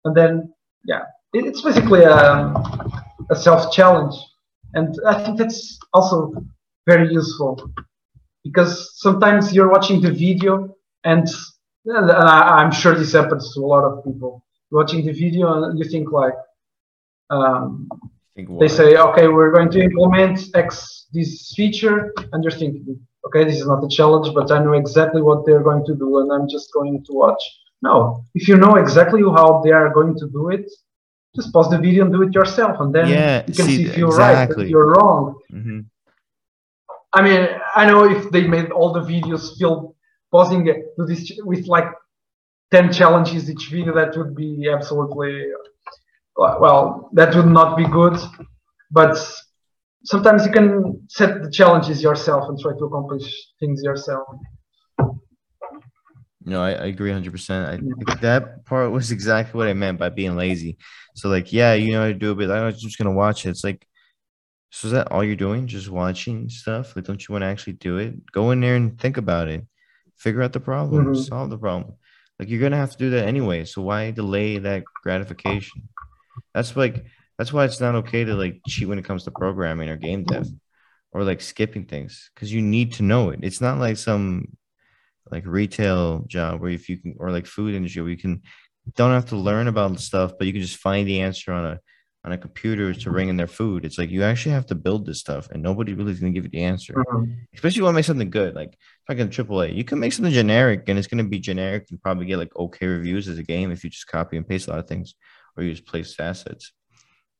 [0.04, 0.52] And then,
[0.84, 2.54] yeah, it, it's basically a,
[3.30, 4.14] a self challenge.
[4.74, 6.32] And I think that's also
[6.86, 7.70] very useful
[8.42, 11.26] because sometimes you're watching the video and,
[11.86, 15.78] and I, I'm sure this happens to a lot of people watching the video and
[15.78, 16.34] you think like,
[17.30, 17.88] um,
[18.36, 23.60] they say, okay, we're going to implement X this feature, and you're thinking, okay, this
[23.60, 26.48] is not a challenge, but I know exactly what they're going to do, and I'm
[26.48, 27.42] just going to watch.
[27.82, 30.70] No, if you know exactly how they are going to do it,
[31.36, 33.84] just pause the video and do it yourself, and then yeah, you can see, see
[33.86, 34.56] if you're exactly.
[34.56, 35.38] right, if you're wrong.
[35.52, 35.80] Mm-hmm.
[37.12, 39.94] I mean, I know if they made all the videos feel
[40.32, 41.88] pausing to this with like
[42.72, 45.46] 10 challenges each video, that would be absolutely
[46.36, 48.18] well, that would not be good.
[48.90, 49.16] But
[50.04, 53.24] sometimes you can set the challenges yourself and try to accomplish
[53.58, 54.26] things yourself.
[56.46, 58.10] No, I, I agree 100%.
[58.10, 60.76] I, that part was exactly what I meant by being lazy.
[61.14, 63.46] So, like, yeah, you know how to do it, but I'm just going to watch
[63.46, 63.50] it.
[63.50, 63.86] It's like,
[64.70, 65.66] so is that all you're doing?
[65.66, 66.94] Just watching stuff?
[66.94, 68.30] Like, don't you want to actually do it?
[68.32, 69.64] Go in there and think about it.
[70.18, 71.22] Figure out the problem, mm-hmm.
[71.22, 71.94] solve the problem.
[72.38, 73.64] Like, you're going to have to do that anyway.
[73.64, 75.88] So, why delay that gratification?
[76.52, 77.06] That's like
[77.38, 80.24] that's why it's not okay to like cheat when it comes to programming or game
[80.24, 80.46] dev
[81.12, 83.40] or like skipping things because you need to know it.
[83.42, 84.56] It's not like some
[85.30, 88.42] like retail job where if you can or like food industry where you can
[88.96, 91.80] don't have to learn about stuff, but you can just find the answer on a
[92.24, 93.84] on a computer to ring in their food.
[93.84, 96.44] It's like you actually have to build this stuff, and nobody really is gonna give
[96.44, 96.94] you the answer.
[96.94, 97.32] Mm-hmm.
[97.54, 100.84] Especially you want to make something good, like in AAA, you can make something generic,
[100.88, 103.84] and it's gonna be generic and probably get like okay reviews as a game if
[103.84, 105.14] you just copy and paste a lot of things
[105.56, 106.72] or you just place assets.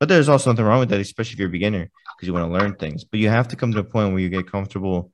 [0.05, 2.45] But there's also nothing wrong with that, especially if you're a beginner, because you want
[2.47, 3.05] to learn things.
[3.05, 5.11] But you have to come to a point where you get comfortable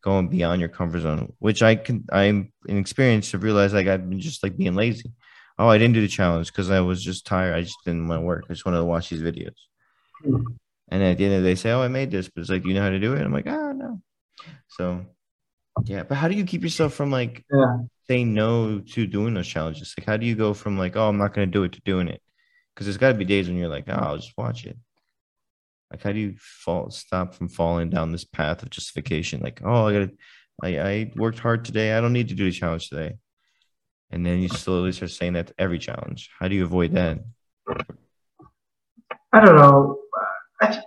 [0.00, 4.08] going beyond your comfort zone, which I can I'm in experience to realize like I've
[4.08, 5.10] been just like being lazy.
[5.58, 7.56] Oh, I didn't do the challenge because I was just tired.
[7.56, 8.44] I just didn't want to work.
[8.48, 9.56] I just wanted to watch these videos.
[10.24, 12.62] And at the end of the day, say, "Oh, I made this," but it's like,
[12.62, 14.00] "Do you know how to do it?" I'm like, "Ah, no."
[14.68, 15.04] So,
[15.82, 16.04] yeah.
[16.04, 19.96] But how do you keep yourself from like yeah say no to doing those challenges?
[19.98, 21.80] Like, how do you go from like, oh, I'm not going to do it to
[21.80, 22.22] doing it?
[22.74, 24.76] Because there's got to be days when you're like, oh, I'll just watch it.
[25.90, 29.40] Like, how do you fall stop from falling down this path of justification?
[29.40, 30.10] Like, oh, I got to,
[30.62, 31.92] I, I worked hard today.
[31.92, 33.16] I don't need to do the challenge today.
[34.10, 36.30] And then you slowly start saying that to every challenge.
[36.38, 37.18] How do you avoid that?
[39.32, 39.98] I don't know.
[40.60, 40.84] I think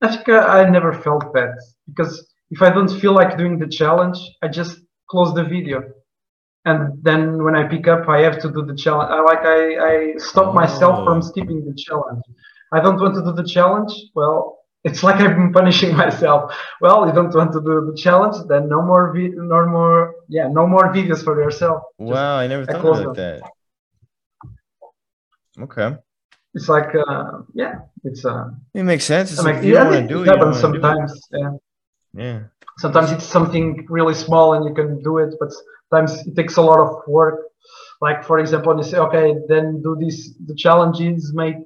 [0.00, 1.54] I think I never felt that
[1.86, 5.82] because if I don't feel like doing the challenge, I just close the video
[6.64, 9.10] and then when I pick up, I have to do the challenge.
[9.10, 10.52] I, like I, I stop oh.
[10.52, 12.22] myself from skipping the challenge.
[12.72, 13.92] I don't want to do the challenge.
[14.14, 16.54] Well, it's like I've been punishing myself.
[16.80, 20.48] Well, you don't want to do the challenge, then no more, vi- no more, yeah,
[20.48, 21.82] no more videos for yourself.
[21.98, 23.42] Just wow, I never thought about that.
[25.60, 25.96] Okay.
[26.54, 28.24] It's like, uh, yeah, it's.
[28.24, 29.32] Uh, it makes sense.
[29.32, 31.20] It's like, yeah, it, it happens sometimes.
[31.32, 31.50] Yeah.
[32.14, 32.40] Yeah
[32.78, 35.50] sometimes it's something really small and you can do it but
[35.92, 37.40] sometimes it takes a lot of work.
[38.00, 41.56] Like for example you say okay then do this the challenges make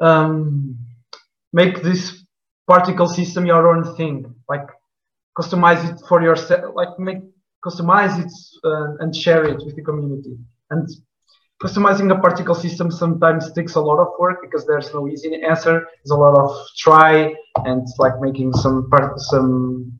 [0.00, 0.76] um,
[1.52, 2.24] make this
[2.66, 4.34] particle system your own thing.
[4.48, 4.66] Like
[5.38, 7.18] customize it for yourself like make
[7.64, 8.32] customize it
[8.64, 10.36] uh, and share it with the community.
[10.70, 10.88] And
[11.62, 15.88] customizing a particle system sometimes takes a lot of work because there's no easy answer.
[16.04, 19.98] There's a lot of try and like making some part some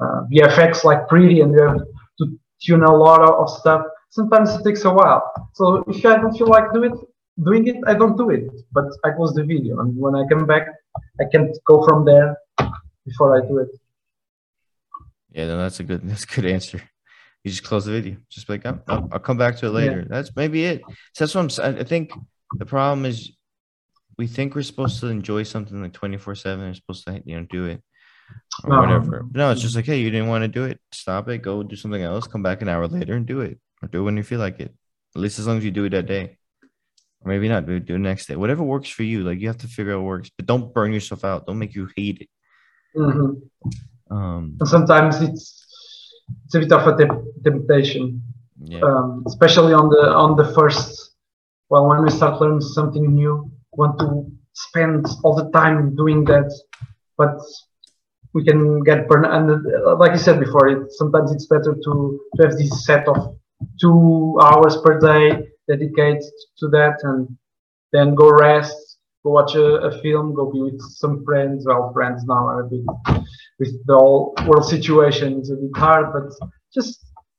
[0.00, 1.80] uh, VFX like pretty and you have
[2.62, 3.82] tune a lot of stuff.
[4.10, 5.22] Sometimes it takes a while.
[5.54, 6.92] So if I don't feel like do it,
[7.42, 8.50] doing it, I don't do it.
[8.72, 10.68] But I close the video and when I come back,
[11.20, 12.36] I can go from there
[13.04, 13.68] before I do it.
[15.30, 16.82] Yeah, no, that's a good that's a good answer
[17.46, 18.16] you just close the video.
[18.28, 20.00] Just like, oh, I'll, I'll come back to it later.
[20.00, 20.06] Yeah.
[20.08, 20.82] That's maybe it.
[21.12, 21.78] So that's what I'm saying.
[21.78, 22.10] I think
[22.58, 23.36] the problem is
[24.18, 26.58] we think we're supposed to enjoy something like 24 7.
[26.58, 27.84] We're supposed to, you know, do it
[28.64, 28.80] or no.
[28.80, 29.22] whatever.
[29.22, 30.80] But no, it's just like, hey, you didn't want to do it.
[30.92, 31.38] Stop it.
[31.38, 32.26] Go do something else.
[32.26, 34.60] Come back an hour later and do it or do it when you feel like
[34.60, 34.74] it.
[35.14, 36.36] At least as long as you do it that day.
[37.20, 37.66] Or maybe not.
[37.66, 38.36] Do it next day.
[38.36, 39.22] Whatever works for you.
[39.22, 41.46] Like you have to figure out what works, but don't burn yourself out.
[41.46, 42.28] Don't make you hate it.
[42.96, 44.14] Mm-hmm.
[44.14, 45.62] Um, sometimes it's
[46.44, 48.22] it's a bit of a temp- temptation,
[48.62, 48.80] yeah.
[48.80, 51.14] um, especially on the on the first.
[51.68, 56.52] Well, when we start learning something new, want to spend all the time doing that,
[57.18, 57.38] but
[58.36, 59.24] we can get burned.
[59.24, 63.08] And uh, like I said before, it sometimes it's better to, to have this set
[63.08, 63.18] of
[63.80, 66.22] two hours per day dedicated
[66.58, 67.20] to that, and
[67.94, 71.64] then go rest, go watch a, a film, go be with some friends.
[71.66, 72.84] Well, friends now are a bit
[73.58, 76.26] with the whole world situation is a bit hard, but
[76.74, 76.92] just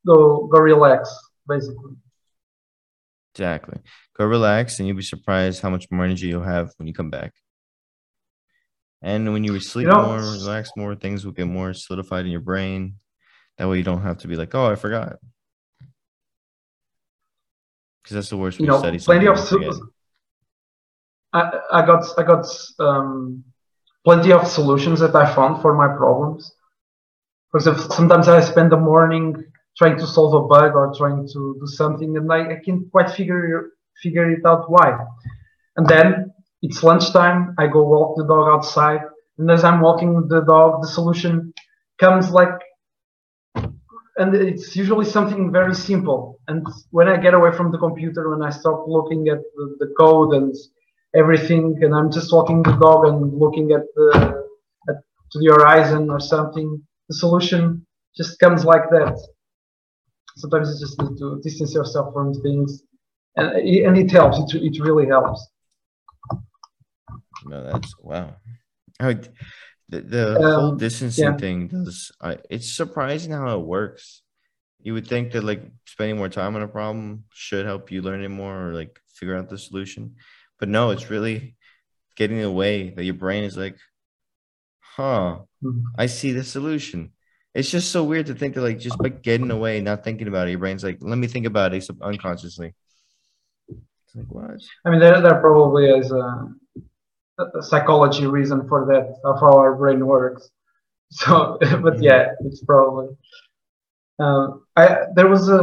[0.05, 1.01] go go relax,
[1.47, 1.93] basically.
[3.35, 3.79] Exactly.
[4.17, 7.11] Go relax, and you'll be surprised how much more energy you'll have when you come
[7.11, 7.33] back.
[9.01, 12.31] And when you sleep You know- more, relax more, things will get more solidified in
[12.31, 12.95] your brain.
[13.57, 15.17] That way, you don't have to be like, "Oh, I forgot,"
[18.03, 18.59] because that's the worst.
[18.59, 19.91] You know, study plenty of su-
[21.33, 22.45] I, I got I got
[22.79, 23.43] um,
[24.05, 26.53] plenty of solutions that I found for my problems.
[27.51, 29.43] For example, sometimes I spend the morning
[29.77, 33.09] trying to solve a bug or trying to do something, and I, I can't quite
[33.09, 34.97] figure figure it out why.
[35.77, 36.33] And then
[36.67, 37.55] it's lunchtime.
[37.57, 39.01] I go walk the dog outside,
[39.37, 41.53] and as I'm walking the dog, the solution
[41.97, 42.55] comes like,
[44.17, 46.39] and it's usually something very simple.
[46.49, 49.93] And when I get away from the computer, when I stop looking at the, the
[49.97, 50.53] code and
[51.15, 54.09] everything, and I'm just walking the dog and looking at the
[54.89, 54.95] at,
[55.31, 56.69] to the horizon or something,
[57.07, 57.85] the solution
[58.17, 59.15] just comes like that.
[60.35, 62.83] Sometimes you just need to distance yourself from things,
[63.37, 63.47] and
[63.87, 64.37] and it helps.
[64.39, 65.39] It, it really helps.
[67.47, 68.35] No, that's wow.
[68.99, 69.29] How d-
[69.89, 71.37] the, the whole Um, distancing yeah.
[71.37, 72.11] thing does.
[72.21, 74.23] I, it's surprising how it works.
[74.81, 78.23] You would think that like spending more time on a problem should help you learn
[78.23, 80.15] it more or like figure out the solution,
[80.59, 81.55] but no, it's really
[82.15, 83.77] getting away that your brain is like,
[84.79, 85.83] huh, Mhm.
[85.97, 87.11] I see the solution.
[87.53, 90.47] It's just so weird to think that like just by getting away, not thinking about
[90.47, 92.75] it, your brain's like, let me think about it unconsciously.
[93.69, 94.61] It's like what?
[94.85, 96.49] I mean, there, there probably is a, a
[97.61, 100.49] psychology reason for that of how our brain works.
[101.09, 103.07] So, but yeah, it's probably.
[104.19, 105.61] Um, I there was a.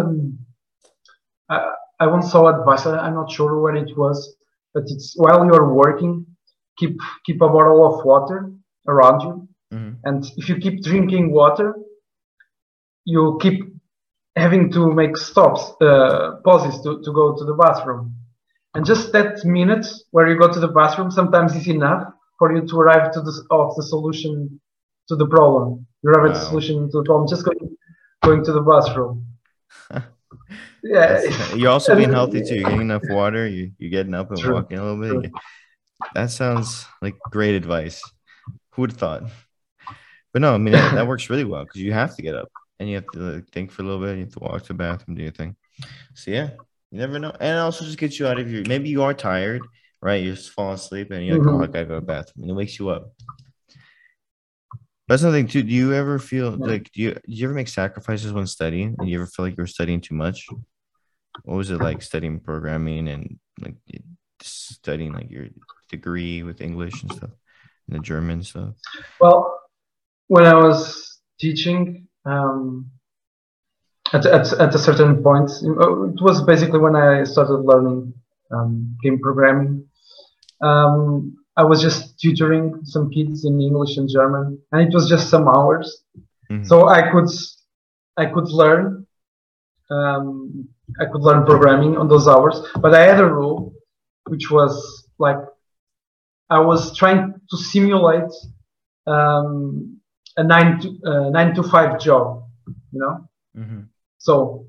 [1.50, 2.86] I, I once saw advice.
[2.86, 4.36] I'm not sure what it was,
[4.72, 6.26] but it's while you're working,
[6.78, 8.52] keep keep a bottle of water
[8.88, 9.98] around you, Mhm.
[10.04, 11.74] and if you keep drinking water,
[13.04, 13.58] you keep
[14.36, 18.13] having to make stops, uh, pauses to, to go to the bathroom.
[18.74, 22.66] And just that minute where you go to the bathroom sometimes is enough for you
[22.66, 24.60] to arrive to the of the solution
[25.08, 25.86] to the problem.
[26.02, 27.76] You arrive at the solution to the problem just going
[28.22, 29.26] going to the bathroom.
[30.82, 31.22] yeah,
[31.54, 32.56] You're also being healthy too.
[32.56, 33.46] You're getting enough water.
[33.46, 35.22] You you're getting up and True, walking a little true.
[35.22, 35.32] bit.
[36.14, 38.02] That sounds like great advice.
[38.72, 39.22] Who would have thought?
[40.32, 42.48] But no, I mean that, that works really well because you have to get up
[42.80, 44.16] and you have to like, think for a little bit.
[44.16, 45.54] You have to walk to the bathroom, do your thing.
[46.14, 46.50] So yeah,
[46.94, 47.32] you never know.
[47.40, 48.64] And it also just gets you out of your.
[48.68, 49.66] Maybe you are tired,
[50.00, 50.22] right?
[50.22, 51.58] You're just falling asleep and you're like, Mhm.
[51.58, 53.12] oh, I gotta go to the bathroom, and it wakes you up.
[55.08, 55.64] That's another thing too.
[55.64, 56.66] Do you ever feel Yeah.
[56.66, 58.94] like do you do you ever make sacrifices when studying?
[58.98, 60.48] And you ever feel like you're studying too much?
[61.42, 63.74] What was it like studying programming and like
[64.40, 65.48] studying like your
[65.90, 67.30] degree with English and stuff,
[67.88, 68.76] and the German stuff?
[69.18, 69.60] Well,
[70.28, 72.88] when I was teaching, um,
[74.14, 78.14] at, at, at a certain point, uh, it was basically when I started learning
[78.52, 79.84] um, game programming.
[80.60, 85.28] Um, I was just tutoring some kids in English and German, and it was just
[85.34, 85.86] some hours,
[86.50, 86.64] Mhm.
[86.70, 87.28] so I could
[88.22, 89.06] I could learn
[89.90, 90.68] um,
[91.02, 92.56] I could learn programming on those hours.
[92.84, 93.72] But I had a rule,
[94.30, 94.74] which was
[95.18, 95.40] like
[96.50, 98.32] I was trying to simulate
[99.06, 100.00] um,
[100.36, 102.44] a nine to uh, nine to five job,
[102.92, 103.14] you know.
[103.56, 103.88] Mhm.
[104.24, 104.66] So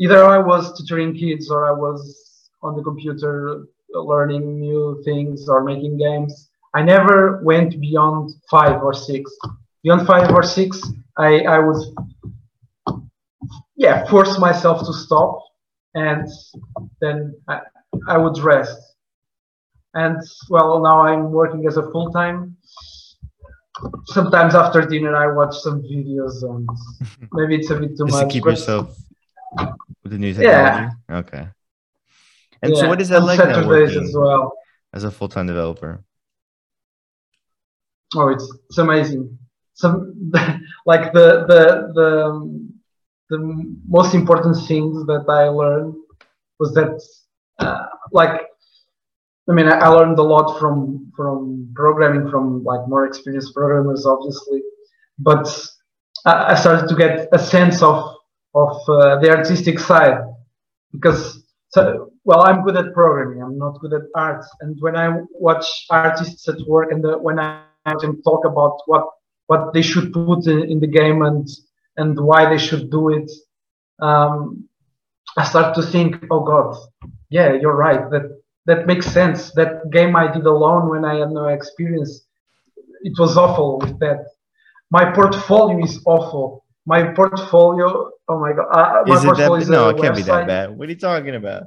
[0.00, 5.62] either I was tutoring kids or I was on the computer learning new things or
[5.62, 6.48] making games.
[6.72, 9.30] I never went beyond five or six.
[9.82, 10.82] Beyond five or six,
[11.18, 11.82] I, I would
[13.76, 15.42] yeah force myself to stop
[15.94, 16.26] and
[17.02, 17.60] then I,
[18.08, 18.80] I would rest.
[19.92, 20.16] And
[20.48, 22.56] well, now I'm working as a full time.
[24.06, 26.68] Sometimes after dinner, I watch some videos, and
[27.32, 28.28] maybe it's a bit too Just much.
[28.28, 28.96] to keep but- yourself
[30.02, 30.90] with the new Yeah.
[31.10, 31.48] Okay.
[32.62, 34.52] And so, what is that on like now working as well.
[34.94, 36.02] as a full time developer?
[38.14, 39.38] Oh, it's it's amazing.
[39.74, 40.30] Some
[40.86, 42.10] like the the the
[43.28, 43.38] the
[43.88, 45.94] most important things that I learned
[46.58, 46.98] was that
[47.58, 48.40] uh, like
[49.48, 54.62] I mean, I learned a lot from from programming from like more experienced programmers, obviously,
[55.18, 55.46] but
[56.24, 58.16] I started to get a sense of
[58.54, 60.18] of uh, the artistic side
[60.92, 63.42] because so, well, I'm good at programming.
[63.42, 67.38] I'm not good at art, and when I watch artists at work and the, when
[67.38, 67.62] I
[68.00, 69.06] can talk about what
[69.46, 71.46] what they should put in, in the game and
[71.96, 73.30] and why they should do it,
[74.00, 74.68] um,
[75.36, 76.76] I start to think, oh God,
[77.30, 78.10] yeah, you're right.
[78.10, 79.52] That that makes sense.
[79.52, 82.26] That game I did alone when I had no experience,
[83.02, 84.26] it was awful with that.
[84.90, 86.64] My portfolio is awful.
[86.84, 90.16] My portfolio, oh my god, uh, my is it that, is no, it can't website.
[90.16, 90.76] be that bad.
[90.76, 91.64] What are you talking about?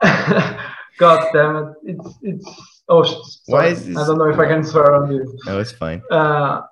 [0.98, 1.68] god damn it!
[1.82, 2.48] It's it's
[2.88, 3.02] oh.
[3.02, 3.24] Sorry.
[3.46, 3.96] Why is this?
[3.96, 5.36] I don't know if I can swear on you.
[5.44, 6.02] No, it's fine.
[6.08, 6.62] Uh,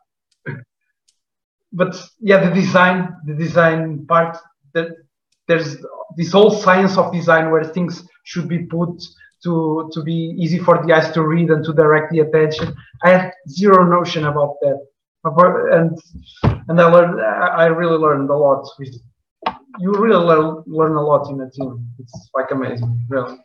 [1.73, 4.39] but yeah, the design, the design part
[4.75, 4.91] that
[5.49, 5.79] there's
[6.17, 9.03] this whole science of design where things should be put
[9.43, 12.75] to to be easy for the eyes to read and to direct the attention.
[13.03, 14.79] I had zero notion about that,
[15.73, 15.99] and
[16.69, 17.21] and I learned.
[17.21, 18.69] I really learned a lot.
[18.79, 18.95] With,
[19.81, 21.89] you really learn learn a lot in a team.
[21.99, 23.39] It's like amazing, really.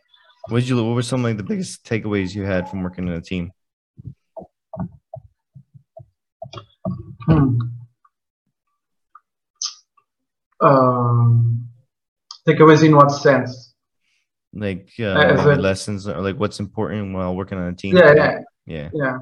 [0.48, 0.84] What did you?
[0.84, 3.52] What were some like the biggest takeaways you had from working in a team?
[7.26, 7.58] Hmm.
[10.60, 11.63] Um,
[12.46, 13.74] takeaways in what sense?
[14.52, 17.96] Like uh, it, lessons or like what's important while working on a team.
[17.96, 18.90] Yeah, yeah, yeah.
[18.94, 19.18] yeah.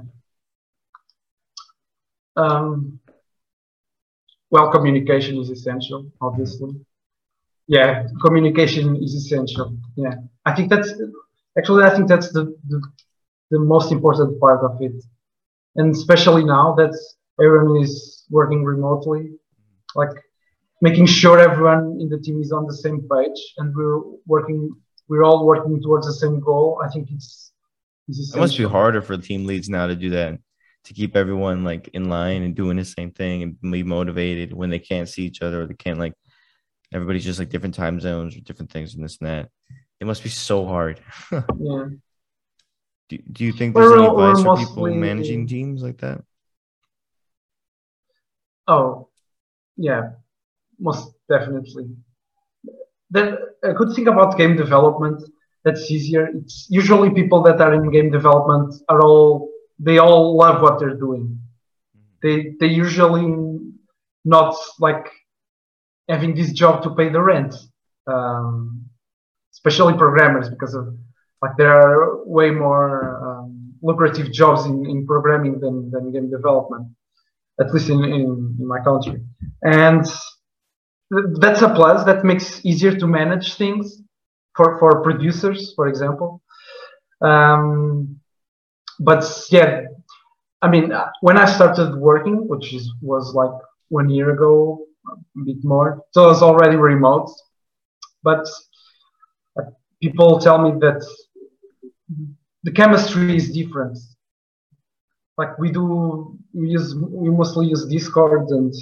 [2.36, 3.00] Um,
[4.50, 6.72] well, communication is essential, obviously.
[7.66, 9.76] Yeah, communication is essential.
[9.96, 10.14] Yeah,
[10.44, 10.92] I think that's
[11.56, 12.82] actually I think that's the the,
[13.50, 15.02] the most important part of it,
[15.76, 16.94] and especially now that
[17.42, 19.30] everyone is working remotely,
[19.94, 20.14] like
[20.82, 24.70] making sure everyone in the team is on the same page and we're working
[25.08, 26.80] we're all working towards the same goal.
[26.84, 27.52] I think it's,
[28.08, 30.38] it's it must be harder for team leads now to do that
[30.84, 34.70] to keep everyone like in line and doing the same thing and be motivated when
[34.70, 36.14] they can't see each other or they can't like
[36.92, 39.48] everybody's just like different time zones or different things and this and that.
[40.00, 41.00] It must be so hard.
[41.58, 41.86] Yeah.
[43.08, 46.22] Do, do you think there's we're, any advice for people managing teams like that?
[48.66, 49.08] Oh
[49.76, 50.12] yeah
[50.82, 51.86] most definitely.
[53.10, 53.22] The
[53.62, 55.18] a good thing about game development
[55.64, 56.24] that's easier.
[56.38, 61.00] It's usually people that are in game development are all they all love what they're
[61.06, 61.38] doing.
[62.22, 63.26] They they usually
[64.24, 65.06] not like
[66.08, 67.54] having this job to pay the rent,
[68.06, 68.86] um,
[69.52, 70.84] especially programmers because of
[71.42, 72.94] like there are way more
[73.26, 76.86] um, lucrative jobs in, in programming than, than game development,
[77.60, 79.20] at least in, in, in my country.
[79.62, 80.06] And
[81.40, 84.02] that's a plus that makes easier to manage things
[84.56, 86.42] for for producers for example.
[87.20, 88.20] Um,
[88.98, 89.82] but yeah
[90.60, 90.92] i mean
[91.22, 93.56] when i started working which is was like
[93.88, 97.30] one year ago a bit more so i was already remote
[98.22, 98.46] but
[99.58, 99.64] uh,
[100.00, 101.02] people tell me that
[102.62, 103.98] the chemistry is different.
[105.36, 108.74] Like we do we use we mostly use discord and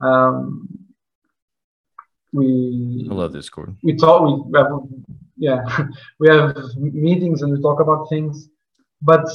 [0.00, 0.68] um,
[2.34, 3.76] we I love Discord.
[3.82, 4.22] We talk.
[4.22, 4.66] We have,
[5.36, 5.60] yeah,
[6.18, 8.48] we have meetings and we talk about things,
[9.00, 9.26] but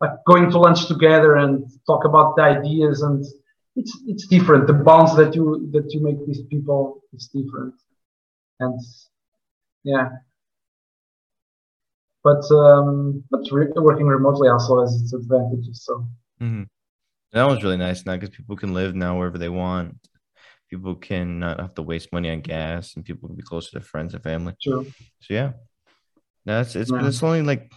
[0.00, 3.24] like going to lunch together and talk about the ideas and
[3.76, 4.66] it's it's different.
[4.66, 7.74] The bonds that you that you make with people is different,
[8.60, 8.80] and
[9.84, 10.08] yeah.
[12.24, 15.84] But um, but re- working remotely also has its advantages.
[15.84, 16.06] So
[16.40, 16.64] mm-hmm.
[17.32, 19.96] that was really nice now because people can live now wherever they want
[20.70, 23.84] people can not have to waste money on gas and people can be closer to
[23.84, 24.54] friends and family.
[24.62, 24.86] True.
[25.20, 25.52] So yeah,
[26.46, 27.06] that's it's yeah.
[27.06, 27.72] it's only like,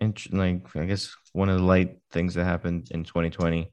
[0.00, 3.70] int- like I guess one of the light things that happened in 2020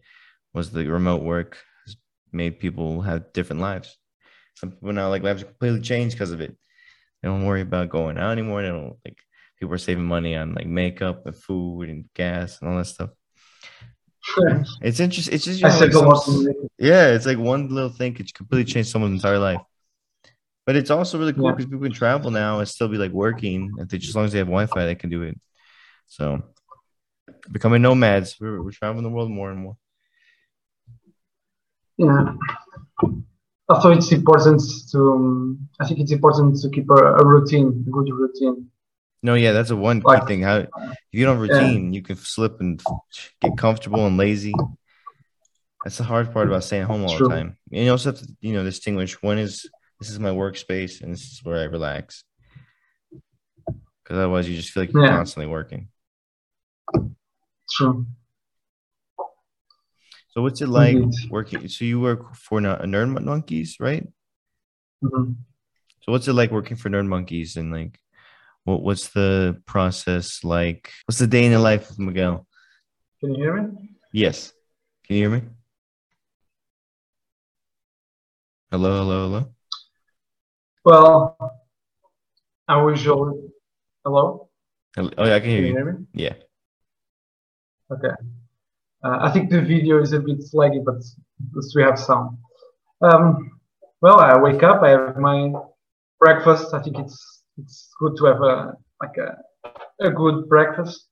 [0.53, 1.97] was the remote work has
[2.31, 3.97] made people have different lives.
[4.55, 6.55] Some people now like lives completely changed because of it.
[7.21, 8.61] They don't worry about going out anymore.
[8.61, 9.17] They don't like
[9.59, 13.09] people are saving money on like makeup and food and gas and all that stuff.
[14.81, 15.33] It's interesting.
[15.33, 18.87] It's just you know, like some, yeah, it's like one little thing could completely change
[18.87, 19.61] someone's entire life.
[20.65, 21.71] But it's also really cool because yeah.
[21.71, 23.71] people can travel now and still be like working.
[23.79, 25.39] If they just as long as they have Wi-Fi, they can do it.
[26.07, 26.43] So
[27.51, 29.77] becoming nomads, we're, we're traveling the world more and more.
[31.97, 32.33] Yeah.
[33.67, 34.61] Also, it's important
[34.91, 35.11] to.
[35.11, 38.67] Um, I think it's important to keep a, a routine, a good routine.
[39.21, 40.41] No, yeah, that's a one key thing.
[40.41, 40.69] How if
[41.11, 41.97] you don't routine, yeah.
[41.97, 42.81] you can slip and
[43.41, 44.53] get comfortable and lazy.
[45.83, 47.27] That's the hard part about staying home all True.
[47.27, 47.57] the time.
[47.71, 51.11] And you also have to, you know, distinguish when is this is my workspace and
[51.13, 52.23] this is where I relax.
[53.65, 55.17] because otherwise you just feel like you're Yeah.
[55.17, 55.89] constantly working.
[57.69, 58.07] True.
[60.31, 60.97] So what's it like
[61.29, 61.67] working?
[61.67, 64.07] So you work for Nerd Monkeys, right?
[65.03, 65.35] Mhm.
[66.01, 67.99] So what's it like working for Nerd Monkeys and like
[68.69, 70.91] what what's the process like?
[71.05, 72.45] What's the day in the life of Miguel?
[73.19, 73.89] Can you hear me?
[74.13, 74.53] Yes.
[75.05, 75.47] Can you hear me?
[78.71, 79.41] Hello, hello, hello.
[80.85, 81.37] Well,
[82.67, 83.49] I usually.
[84.05, 84.49] Hello?
[84.95, 85.09] Hello?
[85.17, 85.77] Oh yeah, I can hear Can you you.
[85.77, 86.05] hear me?
[86.13, 86.35] Yeah.
[87.91, 88.15] Okay.
[89.03, 91.01] Uh, I think the video is a bit laggy, but
[91.75, 92.37] we have some.
[93.01, 93.59] Um,
[94.01, 95.51] well, I wake up, I have my
[96.19, 96.73] breakfast.
[96.73, 99.37] I think it's it's good to have a like a
[100.01, 101.07] a good breakfast,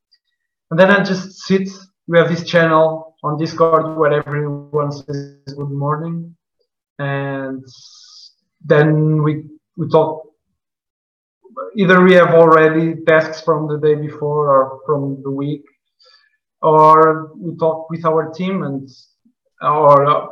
[0.72, 1.70] and then I just sit.
[2.08, 6.36] We have this channel on Discord where everyone says good morning,
[7.00, 7.64] and
[8.66, 9.44] then we
[9.76, 10.24] we talk.
[11.76, 15.64] Either we have already tasks from the day before or from the week,
[16.62, 18.90] or we talk with our team and
[19.62, 20.30] our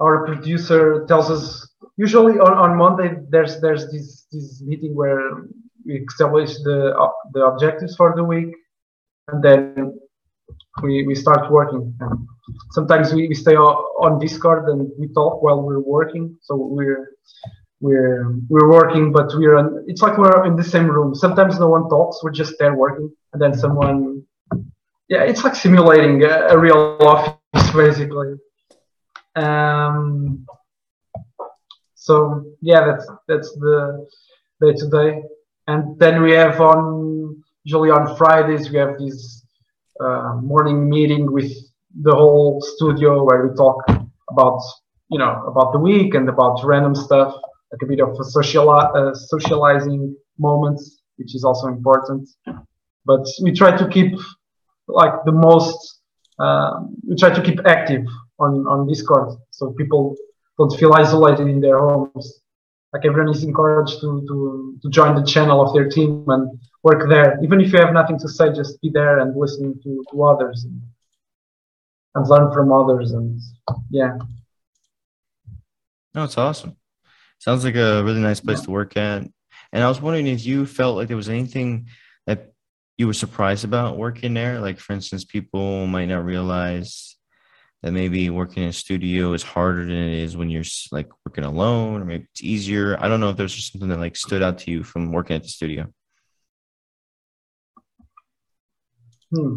[0.00, 1.69] our producer tells us
[2.04, 5.24] usually on, on monday there's there's this this meeting where
[5.86, 6.78] we establish the
[7.34, 8.52] the objectives for the week
[9.28, 9.98] and then
[10.82, 11.94] we we start working.
[12.00, 12.26] And
[12.70, 16.36] sometimes we, we stay on discord and we talk while we're working.
[16.42, 17.10] So we're
[17.80, 21.14] we're we're working but we're on, it's like we're in the same room.
[21.14, 23.10] Sometimes no one talks we're just there working.
[23.32, 24.24] And then someone
[25.08, 27.36] yeah, it's like simulating a, a real office
[27.74, 28.34] basically.
[29.36, 30.46] Um,
[32.00, 34.06] so yeah, that's that's the
[34.62, 35.22] day to day,
[35.66, 39.44] and then we have on usually on Fridays we have this
[40.02, 41.52] uh, morning meeting with
[42.00, 43.82] the whole studio where we talk
[44.30, 44.62] about
[45.10, 47.34] you know about the week and about random stuff,
[47.70, 52.26] like a bit of a social uh, socializing moments, which is also important.
[53.04, 54.18] But we try to keep
[54.88, 56.00] like the most
[56.38, 58.06] uh, we try to keep active
[58.38, 60.16] on on discord so people
[60.60, 62.42] don't feel isolated in their homes
[62.92, 67.08] like everyone is encouraged to to, to join the channel of their team and work
[67.08, 70.22] there even if you have nothing to say just be there and listen to, to
[70.22, 70.80] others and,
[72.14, 73.40] and learn from others and
[73.90, 74.12] yeah
[76.14, 76.76] No, it's awesome.
[77.38, 79.22] Sounds like a really nice place to work at.
[79.72, 81.86] And I was wondering if you felt like there was anything
[82.26, 82.52] that
[82.98, 84.60] you were surprised about working there.
[84.60, 87.16] Like, for instance, people might not realize
[87.82, 91.44] that maybe working in a studio is harder than it is when you're like working
[91.44, 92.96] alone, or maybe it's easier.
[93.00, 95.36] I don't know if there's just something that like stood out to you from working
[95.36, 95.86] at the studio.
[99.32, 99.54] hmm.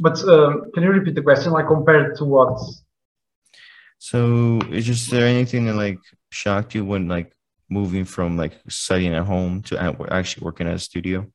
[0.00, 2.58] but um, can you repeat the question like compared to what
[3.98, 5.98] So, is just there anything that like
[6.30, 7.32] shocked you when like
[7.68, 9.78] moving from like studying at home to
[10.10, 11.26] actually working at a studio?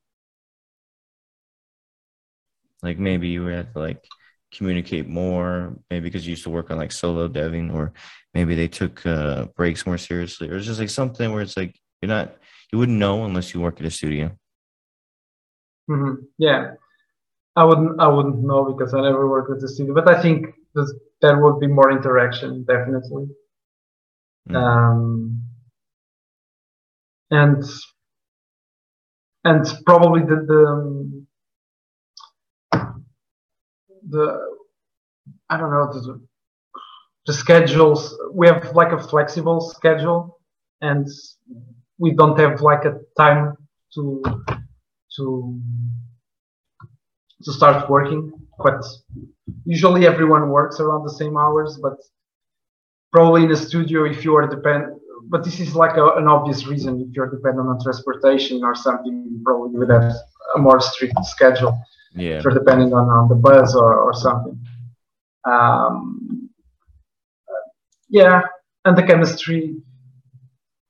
[2.81, 4.03] Like maybe you had to like
[4.53, 7.93] communicate more, maybe because you used to work on like solo deving, or
[8.33, 11.75] maybe they took uh, breaks more seriously, or it's just like something where it's like
[12.01, 12.35] you're not,
[12.71, 14.31] you wouldn't know unless you work at a studio.
[15.87, 16.73] hmm Yeah,
[17.55, 17.99] I wouldn't.
[17.99, 19.93] I wouldn't know because I never worked with the studio.
[19.93, 20.47] But I think
[21.21, 23.27] there would be more interaction, definitely.
[24.49, 24.55] Mm.
[24.55, 25.41] Um,
[27.29, 27.63] and
[29.43, 31.20] and probably the the um,
[34.09, 34.39] the
[35.49, 36.21] I don't know the,
[37.25, 38.17] the schedules.
[38.33, 40.39] We have like a flexible schedule,
[40.81, 41.07] and
[41.97, 43.55] we don't have like a time
[43.95, 44.23] to
[45.17, 45.59] to
[47.43, 48.31] to start working.
[48.63, 48.83] But
[49.65, 51.79] usually everyone works around the same hours.
[51.81, 51.97] But
[53.11, 54.85] probably in a studio, if you are depend,
[55.29, 57.01] but this is like a, an obvious reason.
[57.01, 60.13] If you're dependent on transportation or something, you probably would have
[60.55, 61.77] a more strict schedule.
[62.13, 62.41] Yeah.
[62.43, 64.59] You're depending on, on the buzz or, or something.
[65.45, 66.49] Um,
[68.09, 68.41] yeah,
[68.85, 69.77] and the chemistry.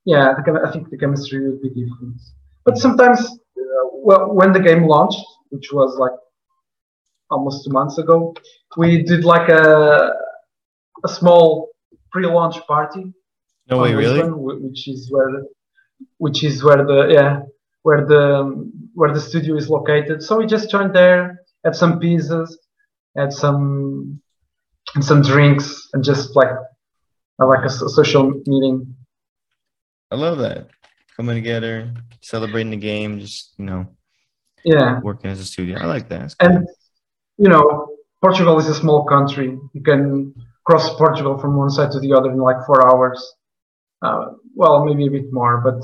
[0.05, 2.19] Yeah, the, I think the chemistry would be different.
[2.65, 6.17] But sometimes, uh, well, when the game launched, which was like
[7.29, 8.33] almost two months ago,
[8.77, 10.11] we did like a
[11.03, 11.69] a small
[12.11, 13.13] pre-launch party.
[13.69, 14.21] No way, really?
[14.21, 15.47] Which is where, the,
[16.17, 17.41] which is where the yeah,
[17.83, 20.21] where the where the studio is located.
[20.23, 22.53] So we just joined there, had some pizzas,
[23.15, 24.21] had some
[24.95, 26.49] and some drinks, and just like
[27.39, 28.95] like a social meeting.
[30.11, 30.67] I love that.
[31.15, 33.87] Coming together, celebrating the game, just you know,
[34.63, 35.79] Yeah, working as a studio.
[35.79, 36.35] I like that.
[36.39, 36.49] Cool.
[36.49, 36.67] and
[37.37, 37.87] you know,
[38.21, 39.57] Portugal is a small country.
[39.73, 40.33] You can
[40.65, 43.19] cross Portugal from one side to the other in like four hours.
[44.01, 45.79] Uh, well, maybe a bit more, but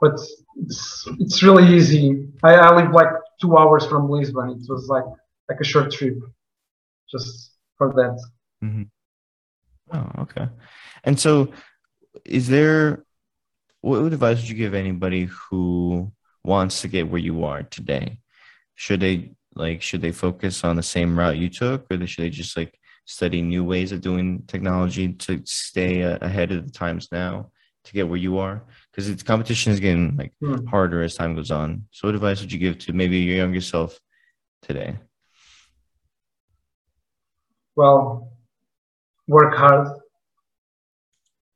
[0.00, 0.18] but
[0.56, 2.28] it's it's really easy.
[2.42, 3.08] I, I live like
[3.40, 4.50] two hours from Lisbon.
[4.50, 5.04] It was like
[5.48, 6.18] like a short trip,
[7.10, 8.18] just for that.
[8.64, 8.82] Mm-hmm.
[9.92, 10.48] Oh, okay.
[11.04, 11.52] And so,
[12.24, 13.04] is there
[13.80, 16.12] what advice would you give anybody who
[16.44, 18.18] wants to get where you are today?
[18.74, 22.30] Should they like should they focus on the same route you took, or should they
[22.30, 27.50] just like study new ways of doing technology to stay ahead of the times now
[27.84, 28.64] to get where you are?
[28.92, 30.66] Because its competition is getting like hmm.
[30.66, 31.86] harder as time goes on.
[31.92, 33.98] So, what advice would you give to maybe your younger self
[34.60, 34.98] today?
[37.74, 38.32] Well,
[39.26, 39.88] work hard.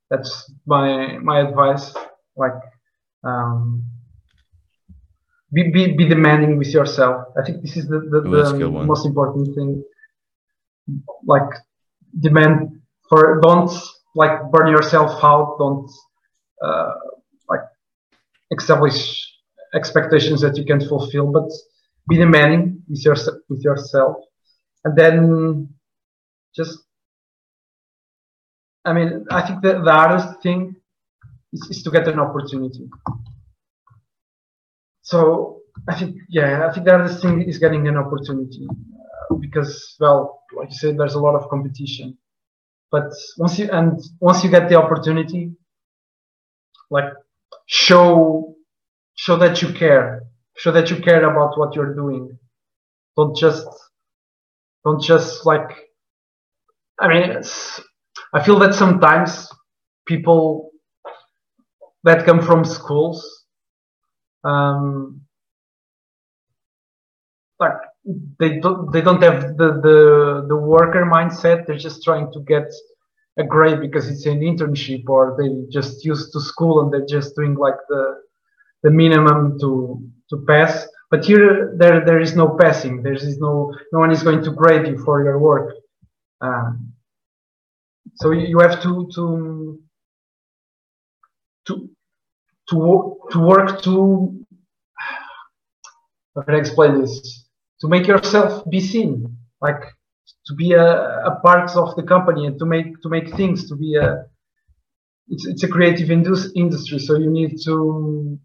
[0.09, 1.93] That's my my advice.
[2.35, 2.59] Like,
[3.23, 3.83] um,
[5.53, 7.27] be, be be demanding with yourself.
[7.37, 9.83] I think this is the the, the most important thing.
[11.23, 11.49] Like,
[12.19, 13.71] demand for don't
[14.15, 15.57] like burn yourself out.
[15.59, 15.91] Don't
[16.63, 16.93] uh,
[18.51, 19.23] establish
[19.73, 21.49] expectations that you can fulfill, but
[22.09, 23.15] be demanding with your
[23.49, 24.17] with yourself,
[24.83, 25.69] and then
[26.55, 26.79] just
[28.87, 30.73] I mean, I think the, the hardest thing
[31.51, 32.89] is, is to get an opportunity.
[35.01, 39.97] So I think, yeah, I think the hardest thing is getting an opportunity uh, because,
[39.99, 42.17] well, like you said, there's a lot of competition.
[42.89, 45.51] But once you and once you get the opportunity,
[46.89, 47.11] like
[47.67, 48.55] show
[49.17, 50.23] show that you care,
[50.57, 52.39] show that you care about what you're doing.
[53.17, 53.67] Don't just
[54.85, 55.69] don't just like.
[56.99, 57.43] I mean,
[58.33, 59.49] I feel that sometimes
[60.07, 60.71] people
[62.03, 63.45] that come from schools,
[64.43, 65.21] um,
[67.59, 67.73] like
[68.39, 71.67] they don't they don't have the, the the worker mindset.
[71.67, 72.65] They're just trying to get
[73.37, 77.35] a grade because it's an internship, or they just used to school and they're just
[77.35, 78.21] doing like the
[78.83, 80.87] the minimum to to pass.
[81.09, 83.03] But here there there is no passing.
[83.03, 85.75] There is no no one is going to grade you for your work.
[86.41, 86.93] Um,
[88.15, 89.79] so you have to to
[91.67, 91.89] to
[92.69, 94.45] to, to work to
[96.35, 97.45] how can I explain this?
[97.81, 99.81] To make yourself be seen, like
[100.47, 100.87] to be a,
[101.31, 104.25] a part of the company and to make to make things to be a
[105.29, 108.39] it's it's a creative indus- industry so you need to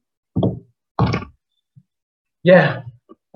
[2.44, 2.82] yeah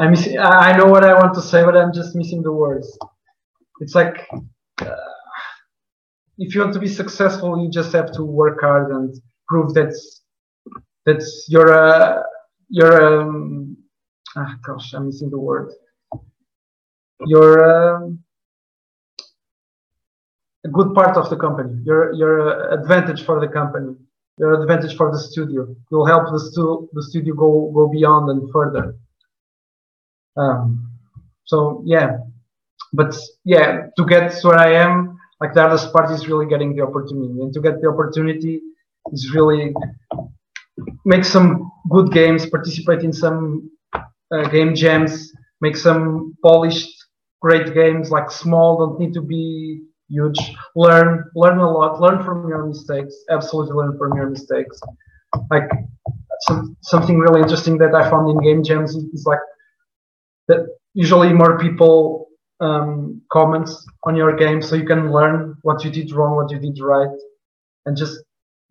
[0.01, 2.99] i miss i know what i want to say but i'm just missing the words
[3.81, 4.29] it's like
[4.83, 4.97] uh,
[6.39, 9.15] if you want to be successful, you just have to work hard and
[9.49, 9.95] prove that
[11.07, 12.25] that's you're a
[12.69, 13.77] you're um,
[14.37, 15.73] ah gosh, I'm missing the word.
[17.27, 18.11] You're a,
[20.67, 21.73] a good part of the company.
[21.85, 23.95] You're you're advantage for the company.
[24.39, 25.61] You're advantage for the studio.
[25.91, 28.85] You'll help the stu- the studio go go beyond and further.
[30.37, 30.93] Um,
[31.45, 32.09] so yeah,
[32.93, 36.75] but yeah, to get to where I am, like the hardest part is really getting
[36.75, 38.61] the opportunity and to get the opportunity
[39.13, 39.75] is really
[41.05, 46.93] make some good games participate in some uh, game jams make some polished
[47.41, 50.39] great games like small don't need to be huge.
[50.75, 52.01] Learn learn a lot.
[52.01, 53.15] Learn from your mistakes.
[53.31, 54.81] Absolutely learn from your mistakes.
[55.51, 55.69] Like
[56.41, 59.39] some, something really interesting that i found in game jams is like
[60.49, 62.27] that usually more people
[62.61, 66.59] um, comments on your game so you can learn what you did wrong, what you
[66.59, 67.17] did right,
[67.85, 68.19] and just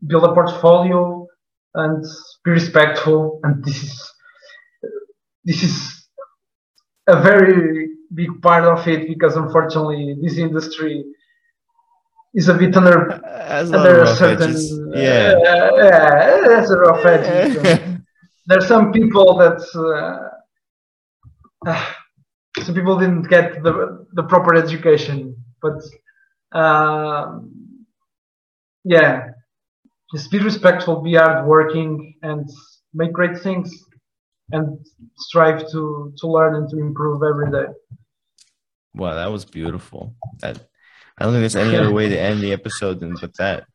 [0.07, 1.27] build a portfolio
[1.75, 2.03] and
[2.43, 3.39] be respectful.
[3.43, 4.11] And this is
[5.43, 6.07] this is
[7.07, 11.03] a very big part of it because unfortunately this industry
[12.36, 13.13] is a bit under
[13.49, 14.53] under a certain
[14.93, 17.91] yeah uh, yeah that's a rough edge.
[18.47, 19.59] There's some people that.
[21.65, 21.81] Uh,
[22.63, 25.36] so people didn't get the the proper education.
[25.61, 25.81] But
[26.51, 27.39] uh,
[28.83, 29.29] yeah,
[30.13, 32.47] just be respectful, be hardworking, and
[32.93, 33.73] make great things,
[34.51, 34.77] and
[35.17, 37.71] strive to to learn and to improve every day.
[38.93, 40.15] Wow, that was beautiful.
[40.39, 40.67] That
[41.18, 43.66] I don't think there's any other way to end the episode than with that.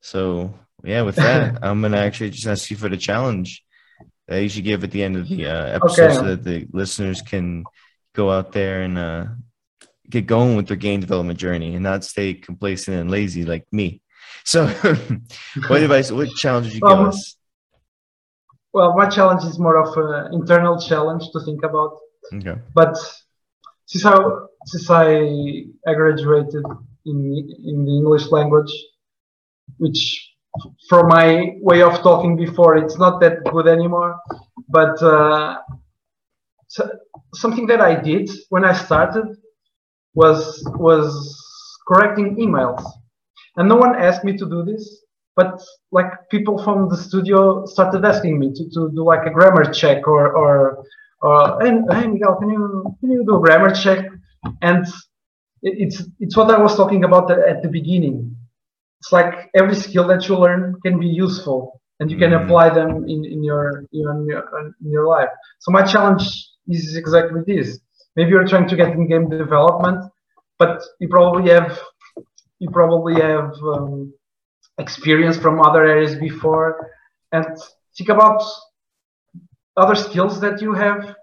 [0.00, 3.64] So yeah, with that, I'm gonna actually just ask you for the challenge
[4.26, 6.14] that you should give at the end of the uh, episode, okay.
[6.14, 7.64] so that the listeners can
[8.14, 9.26] go out there and uh,
[10.08, 14.00] get going with their game development journey and not stay complacent and lazy like me.
[14.44, 14.66] So,
[15.68, 17.36] what advice, what challenge did you give um, us?
[18.72, 21.98] Well, my challenge is more of an internal challenge to think about.
[22.32, 22.56] Okay.
[22.74, 22.96] But
[23.86, 24.18] since I,
[24.70, 25.64] since I,
[25.94, 26.64] graduated
[27.06, 27.16] in,
[27.64, 28.72] in the English language,
[29.78, 30.00] which
[30.88, 34.18] from my way of talking before, it's not that good anymore.
[34.68, 35.58] But uh,
[36.68, 36.88] so,
[37.34, 39.26] something that I did when I started
[40.14, 41.10] was was
[41.88, 42.82] correcting emails,
[43.56, 45.02] and no one asked me to do this.
[45.36, 45.62] But
[45.92, 50.08] like people from the studio started asking me to, to do like a grammar check
[50.08, 50.84] or or
[51.22, 54.06] or hey, hey Miguel, can you can you do a grammar check?
[54.62, 54.86] And
[55.62, 58.36] it's it's what I was talking about at the beginning
[59.00, 62.44] it's like every skill that you learn can be useful and you can mm-hmm.
[62.44, 65.28] apply them in, in your, in your in your life.
[65.60, 66.22] So my challenge
[66.68, 67.78] is exactly this.
[68.16, 70.10] Maybe you're trying to get in game development,
[70.58, 71.78] but you probably have
[72.58, 74.12] you probably have um,
[74.78, 76.90] experience from other areas before,
[77.30, 77.46] and
[77.96, 78.42] think about
[79.76, 81.14] other skills that you have.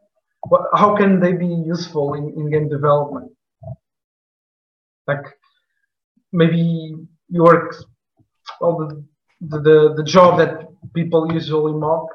[0.74, 3.32] How can they be useful in, in game development?
[5.08, 5.26] Like
[6.32, 6.96] maybe
[7.30, 7.76] you work
[8.60, 9.06] well
[9.42, 12.08] the, the the job that people usually mock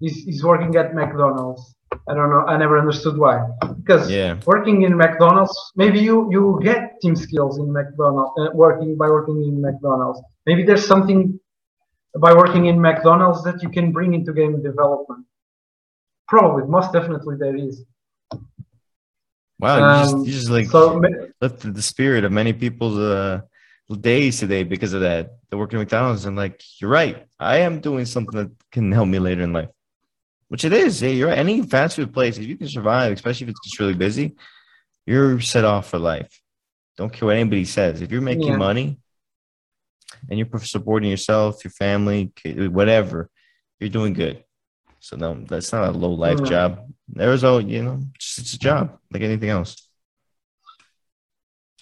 [0.00, 1.74] is, is working at McDonald's.
[2.08, 2.44] I don't know.
[2.46, 3.46] I never understood why.
[3.76, 4.38] Because yeah.
[4.46, 9.42] working in McDonald's, maybe you you get team skills in McDonald's uh, working by working
[9.42, 10.20] in McDonald's.
[10.46, 11.38] Maybe there's something
[12.18, 15.26] by working in McDonald's that you can bring into game development.
[16.28, 17.84] Probably, most definitely there is.
[19.58, 21.02] Wow, um, you, just, you just like so,
[21.40, 23.40] lifted the spirit of many people's uh,
[24.00, 25.38] days today because of that.
[25.50, 27.26] The working at McDonald's, and like, you're right.
[27.40, 29.70] I am doing something that can help me later in life,
[30.48, 31.00] which it is.
[31.00, 31.38] Yeah, you're right.
[31.38, 34.36] Any fast food place, if you can survive, especially if it's just really busy,
[35.06, 36.40] you're set off for life.
[36.98, 38.02] Don't care what anybody says.
[38.02, 38.56] If you're making yeah.
[38.56, 38.98] money
[40.28, 43.30] and you're supporting yourself, your family, whatever,
[43.80, 44.44] you're doing good.
[45.00, 46.48] So no, that's not a low life mm.
[46.48, 46.90] job.
[47.08, 49.76] There's all you know, it's, it's a job like anything else.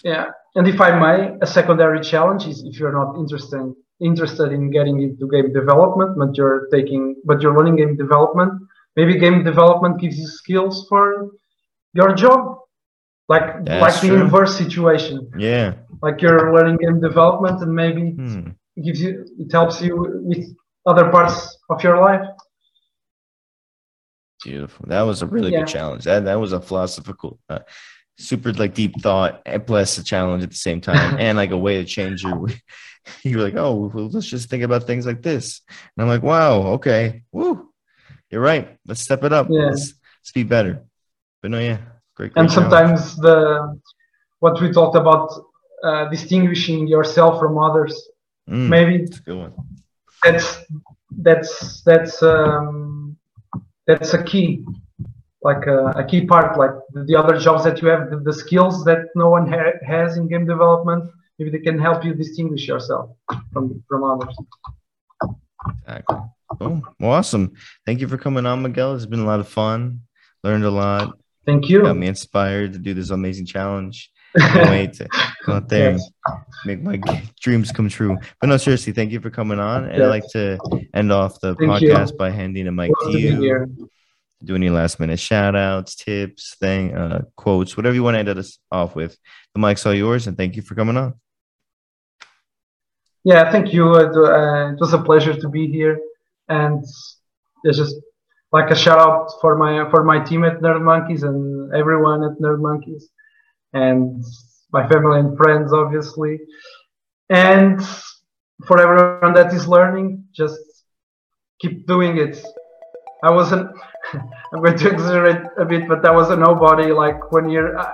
[0.03, 4.69] Yeah, and if I may, a secondary challenge is if you're not interested interested in
[4.69, 8.53] getting into game development, but you're taking but you're learning game development,
[8.95, 11.31] maybe game development gives you skills for
[11.93, 12.59] your job.
[13.27, 15.29] Like That's like the inverse situation.
[15.37, 15.73] Yeah.
[16.01, 18.49] Like you're learning game development and maybe hmm.
[18.75, 20.45] it gives you it helps you with
[20.85, 22.25] other parts of your life.
[24.43, 24.85] Beautiful.
[24.87, 25.59] That was a really yeah.
[25.59, 26.03] good challenge.
[26.03, 27.59] That that was a philosophical uh,
[28.17, 31.77] super like deep thought plus a challenge at the same time and like a way
[31.77, 32.47] to change your
[33.23, 35.61] you're like oh well, let's just think about things like this
[35.95, 37.71] and i'm like wow okay woo
[38.31, 39.67] you're right let's step it up yeah.
[39.67, 40.83] let's, let's be better
[41.41, 41.77] but no yeah
[42.15, 43.79] great, great and sometimes the
[44.39, 45.31] what we talked about
[45.83, 48.09] uh, distinguishing yourself from others
[48.49, 49.21] mm, maybe that's,
[50.23, 50.65] that's
[51.11, 52.86] that's that's um
[53.87, 54.63] that's a key
[55.41, 56.71] like a, a, key part, like
[57.05, 60.27] the other jobs that you have, the, the skills that no one ha- has in
[60.27, 61.09] game development.
[61.37, 63.11] Maybe they can help you distinguish yourself
[63.53, 64.35] from from others.
[65.79, 66.17] Exactly.
[66.59, 67.53] Oh, well, awesome!
[67.85, 68.95] Thank you for coming on, Miguel.
[68.95, 70.01] It's been a lot of fun.
[70.43, 71.17] Learned a lot.
[71.45, 71.83] Thank you.
[71.83, 74.11] Got me inspired to do this amazing challenge.
[74.39, 75.07] Can't wait to
[75.45, 76.11] go out there yes.
[76.65, 76.99] make my
[77.41, 78.17] dreams come true.
[78.39, 79.85] But no, seriously, thank you for coming on.
[79.85, 80.01] And yes.
[80.01, 80.57] I'd like to
[80.93, 82.17] end off the thank podcast you.
[82.17, 83.89] by handing a mic to you
[84.43, 88.29] do any last minute shout outs, tips, thing, uh, quotes, whatever you want to end
[88.29, 89.17] us off with.
[89.53, 91.15] The mic's all yours, and thank you for coming on.
[93.23, 93.93] Yeah, thank you.
[93.93, 95.99] Uh, it was a pleasure to be here,
[96.47, 96.83] and
[97.63, 97.95] it's just
[98.51, 102.39] like a shout out for my for my team at Nerd Monkeys and everyone at
[102.39, 103.09] Nerd Monkeys,
[103.73, 104.23] and
[104.71, 106.39] my family and friends, obviously,
[107.29, 107.81] and
[108.65, 110.59] for everyone that is learning, just
[111.59, 112.43] keep doing it.
[113.23, 113.69] I wasn't
[114.13, 117.91] I'm going to exaggerate a bit, but that was a nobody like one year uh,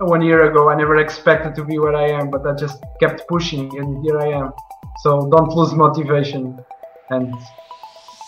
[0.00, 0.68] one year ago.
[0.68, 4.18] I never expected to be where I am, but I just kept pushing, and here
[4.18, 4.52] I am.
[5.02, 6.58] So don't lose motivation,
[7.10, 7.34] and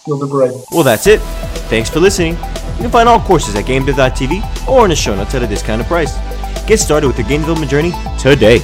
[0.07, 0.55] you'll do great.
[0.71, 1.21] Well, that's it.
[1.69, 2.35] Thanks for listening.
[2.77, 5.87] You can find all courses at GameDev.tv or in the show notes at a discounted
[5.87, 6.17] price.
[6.67, 8.61] Get started with your game journey today.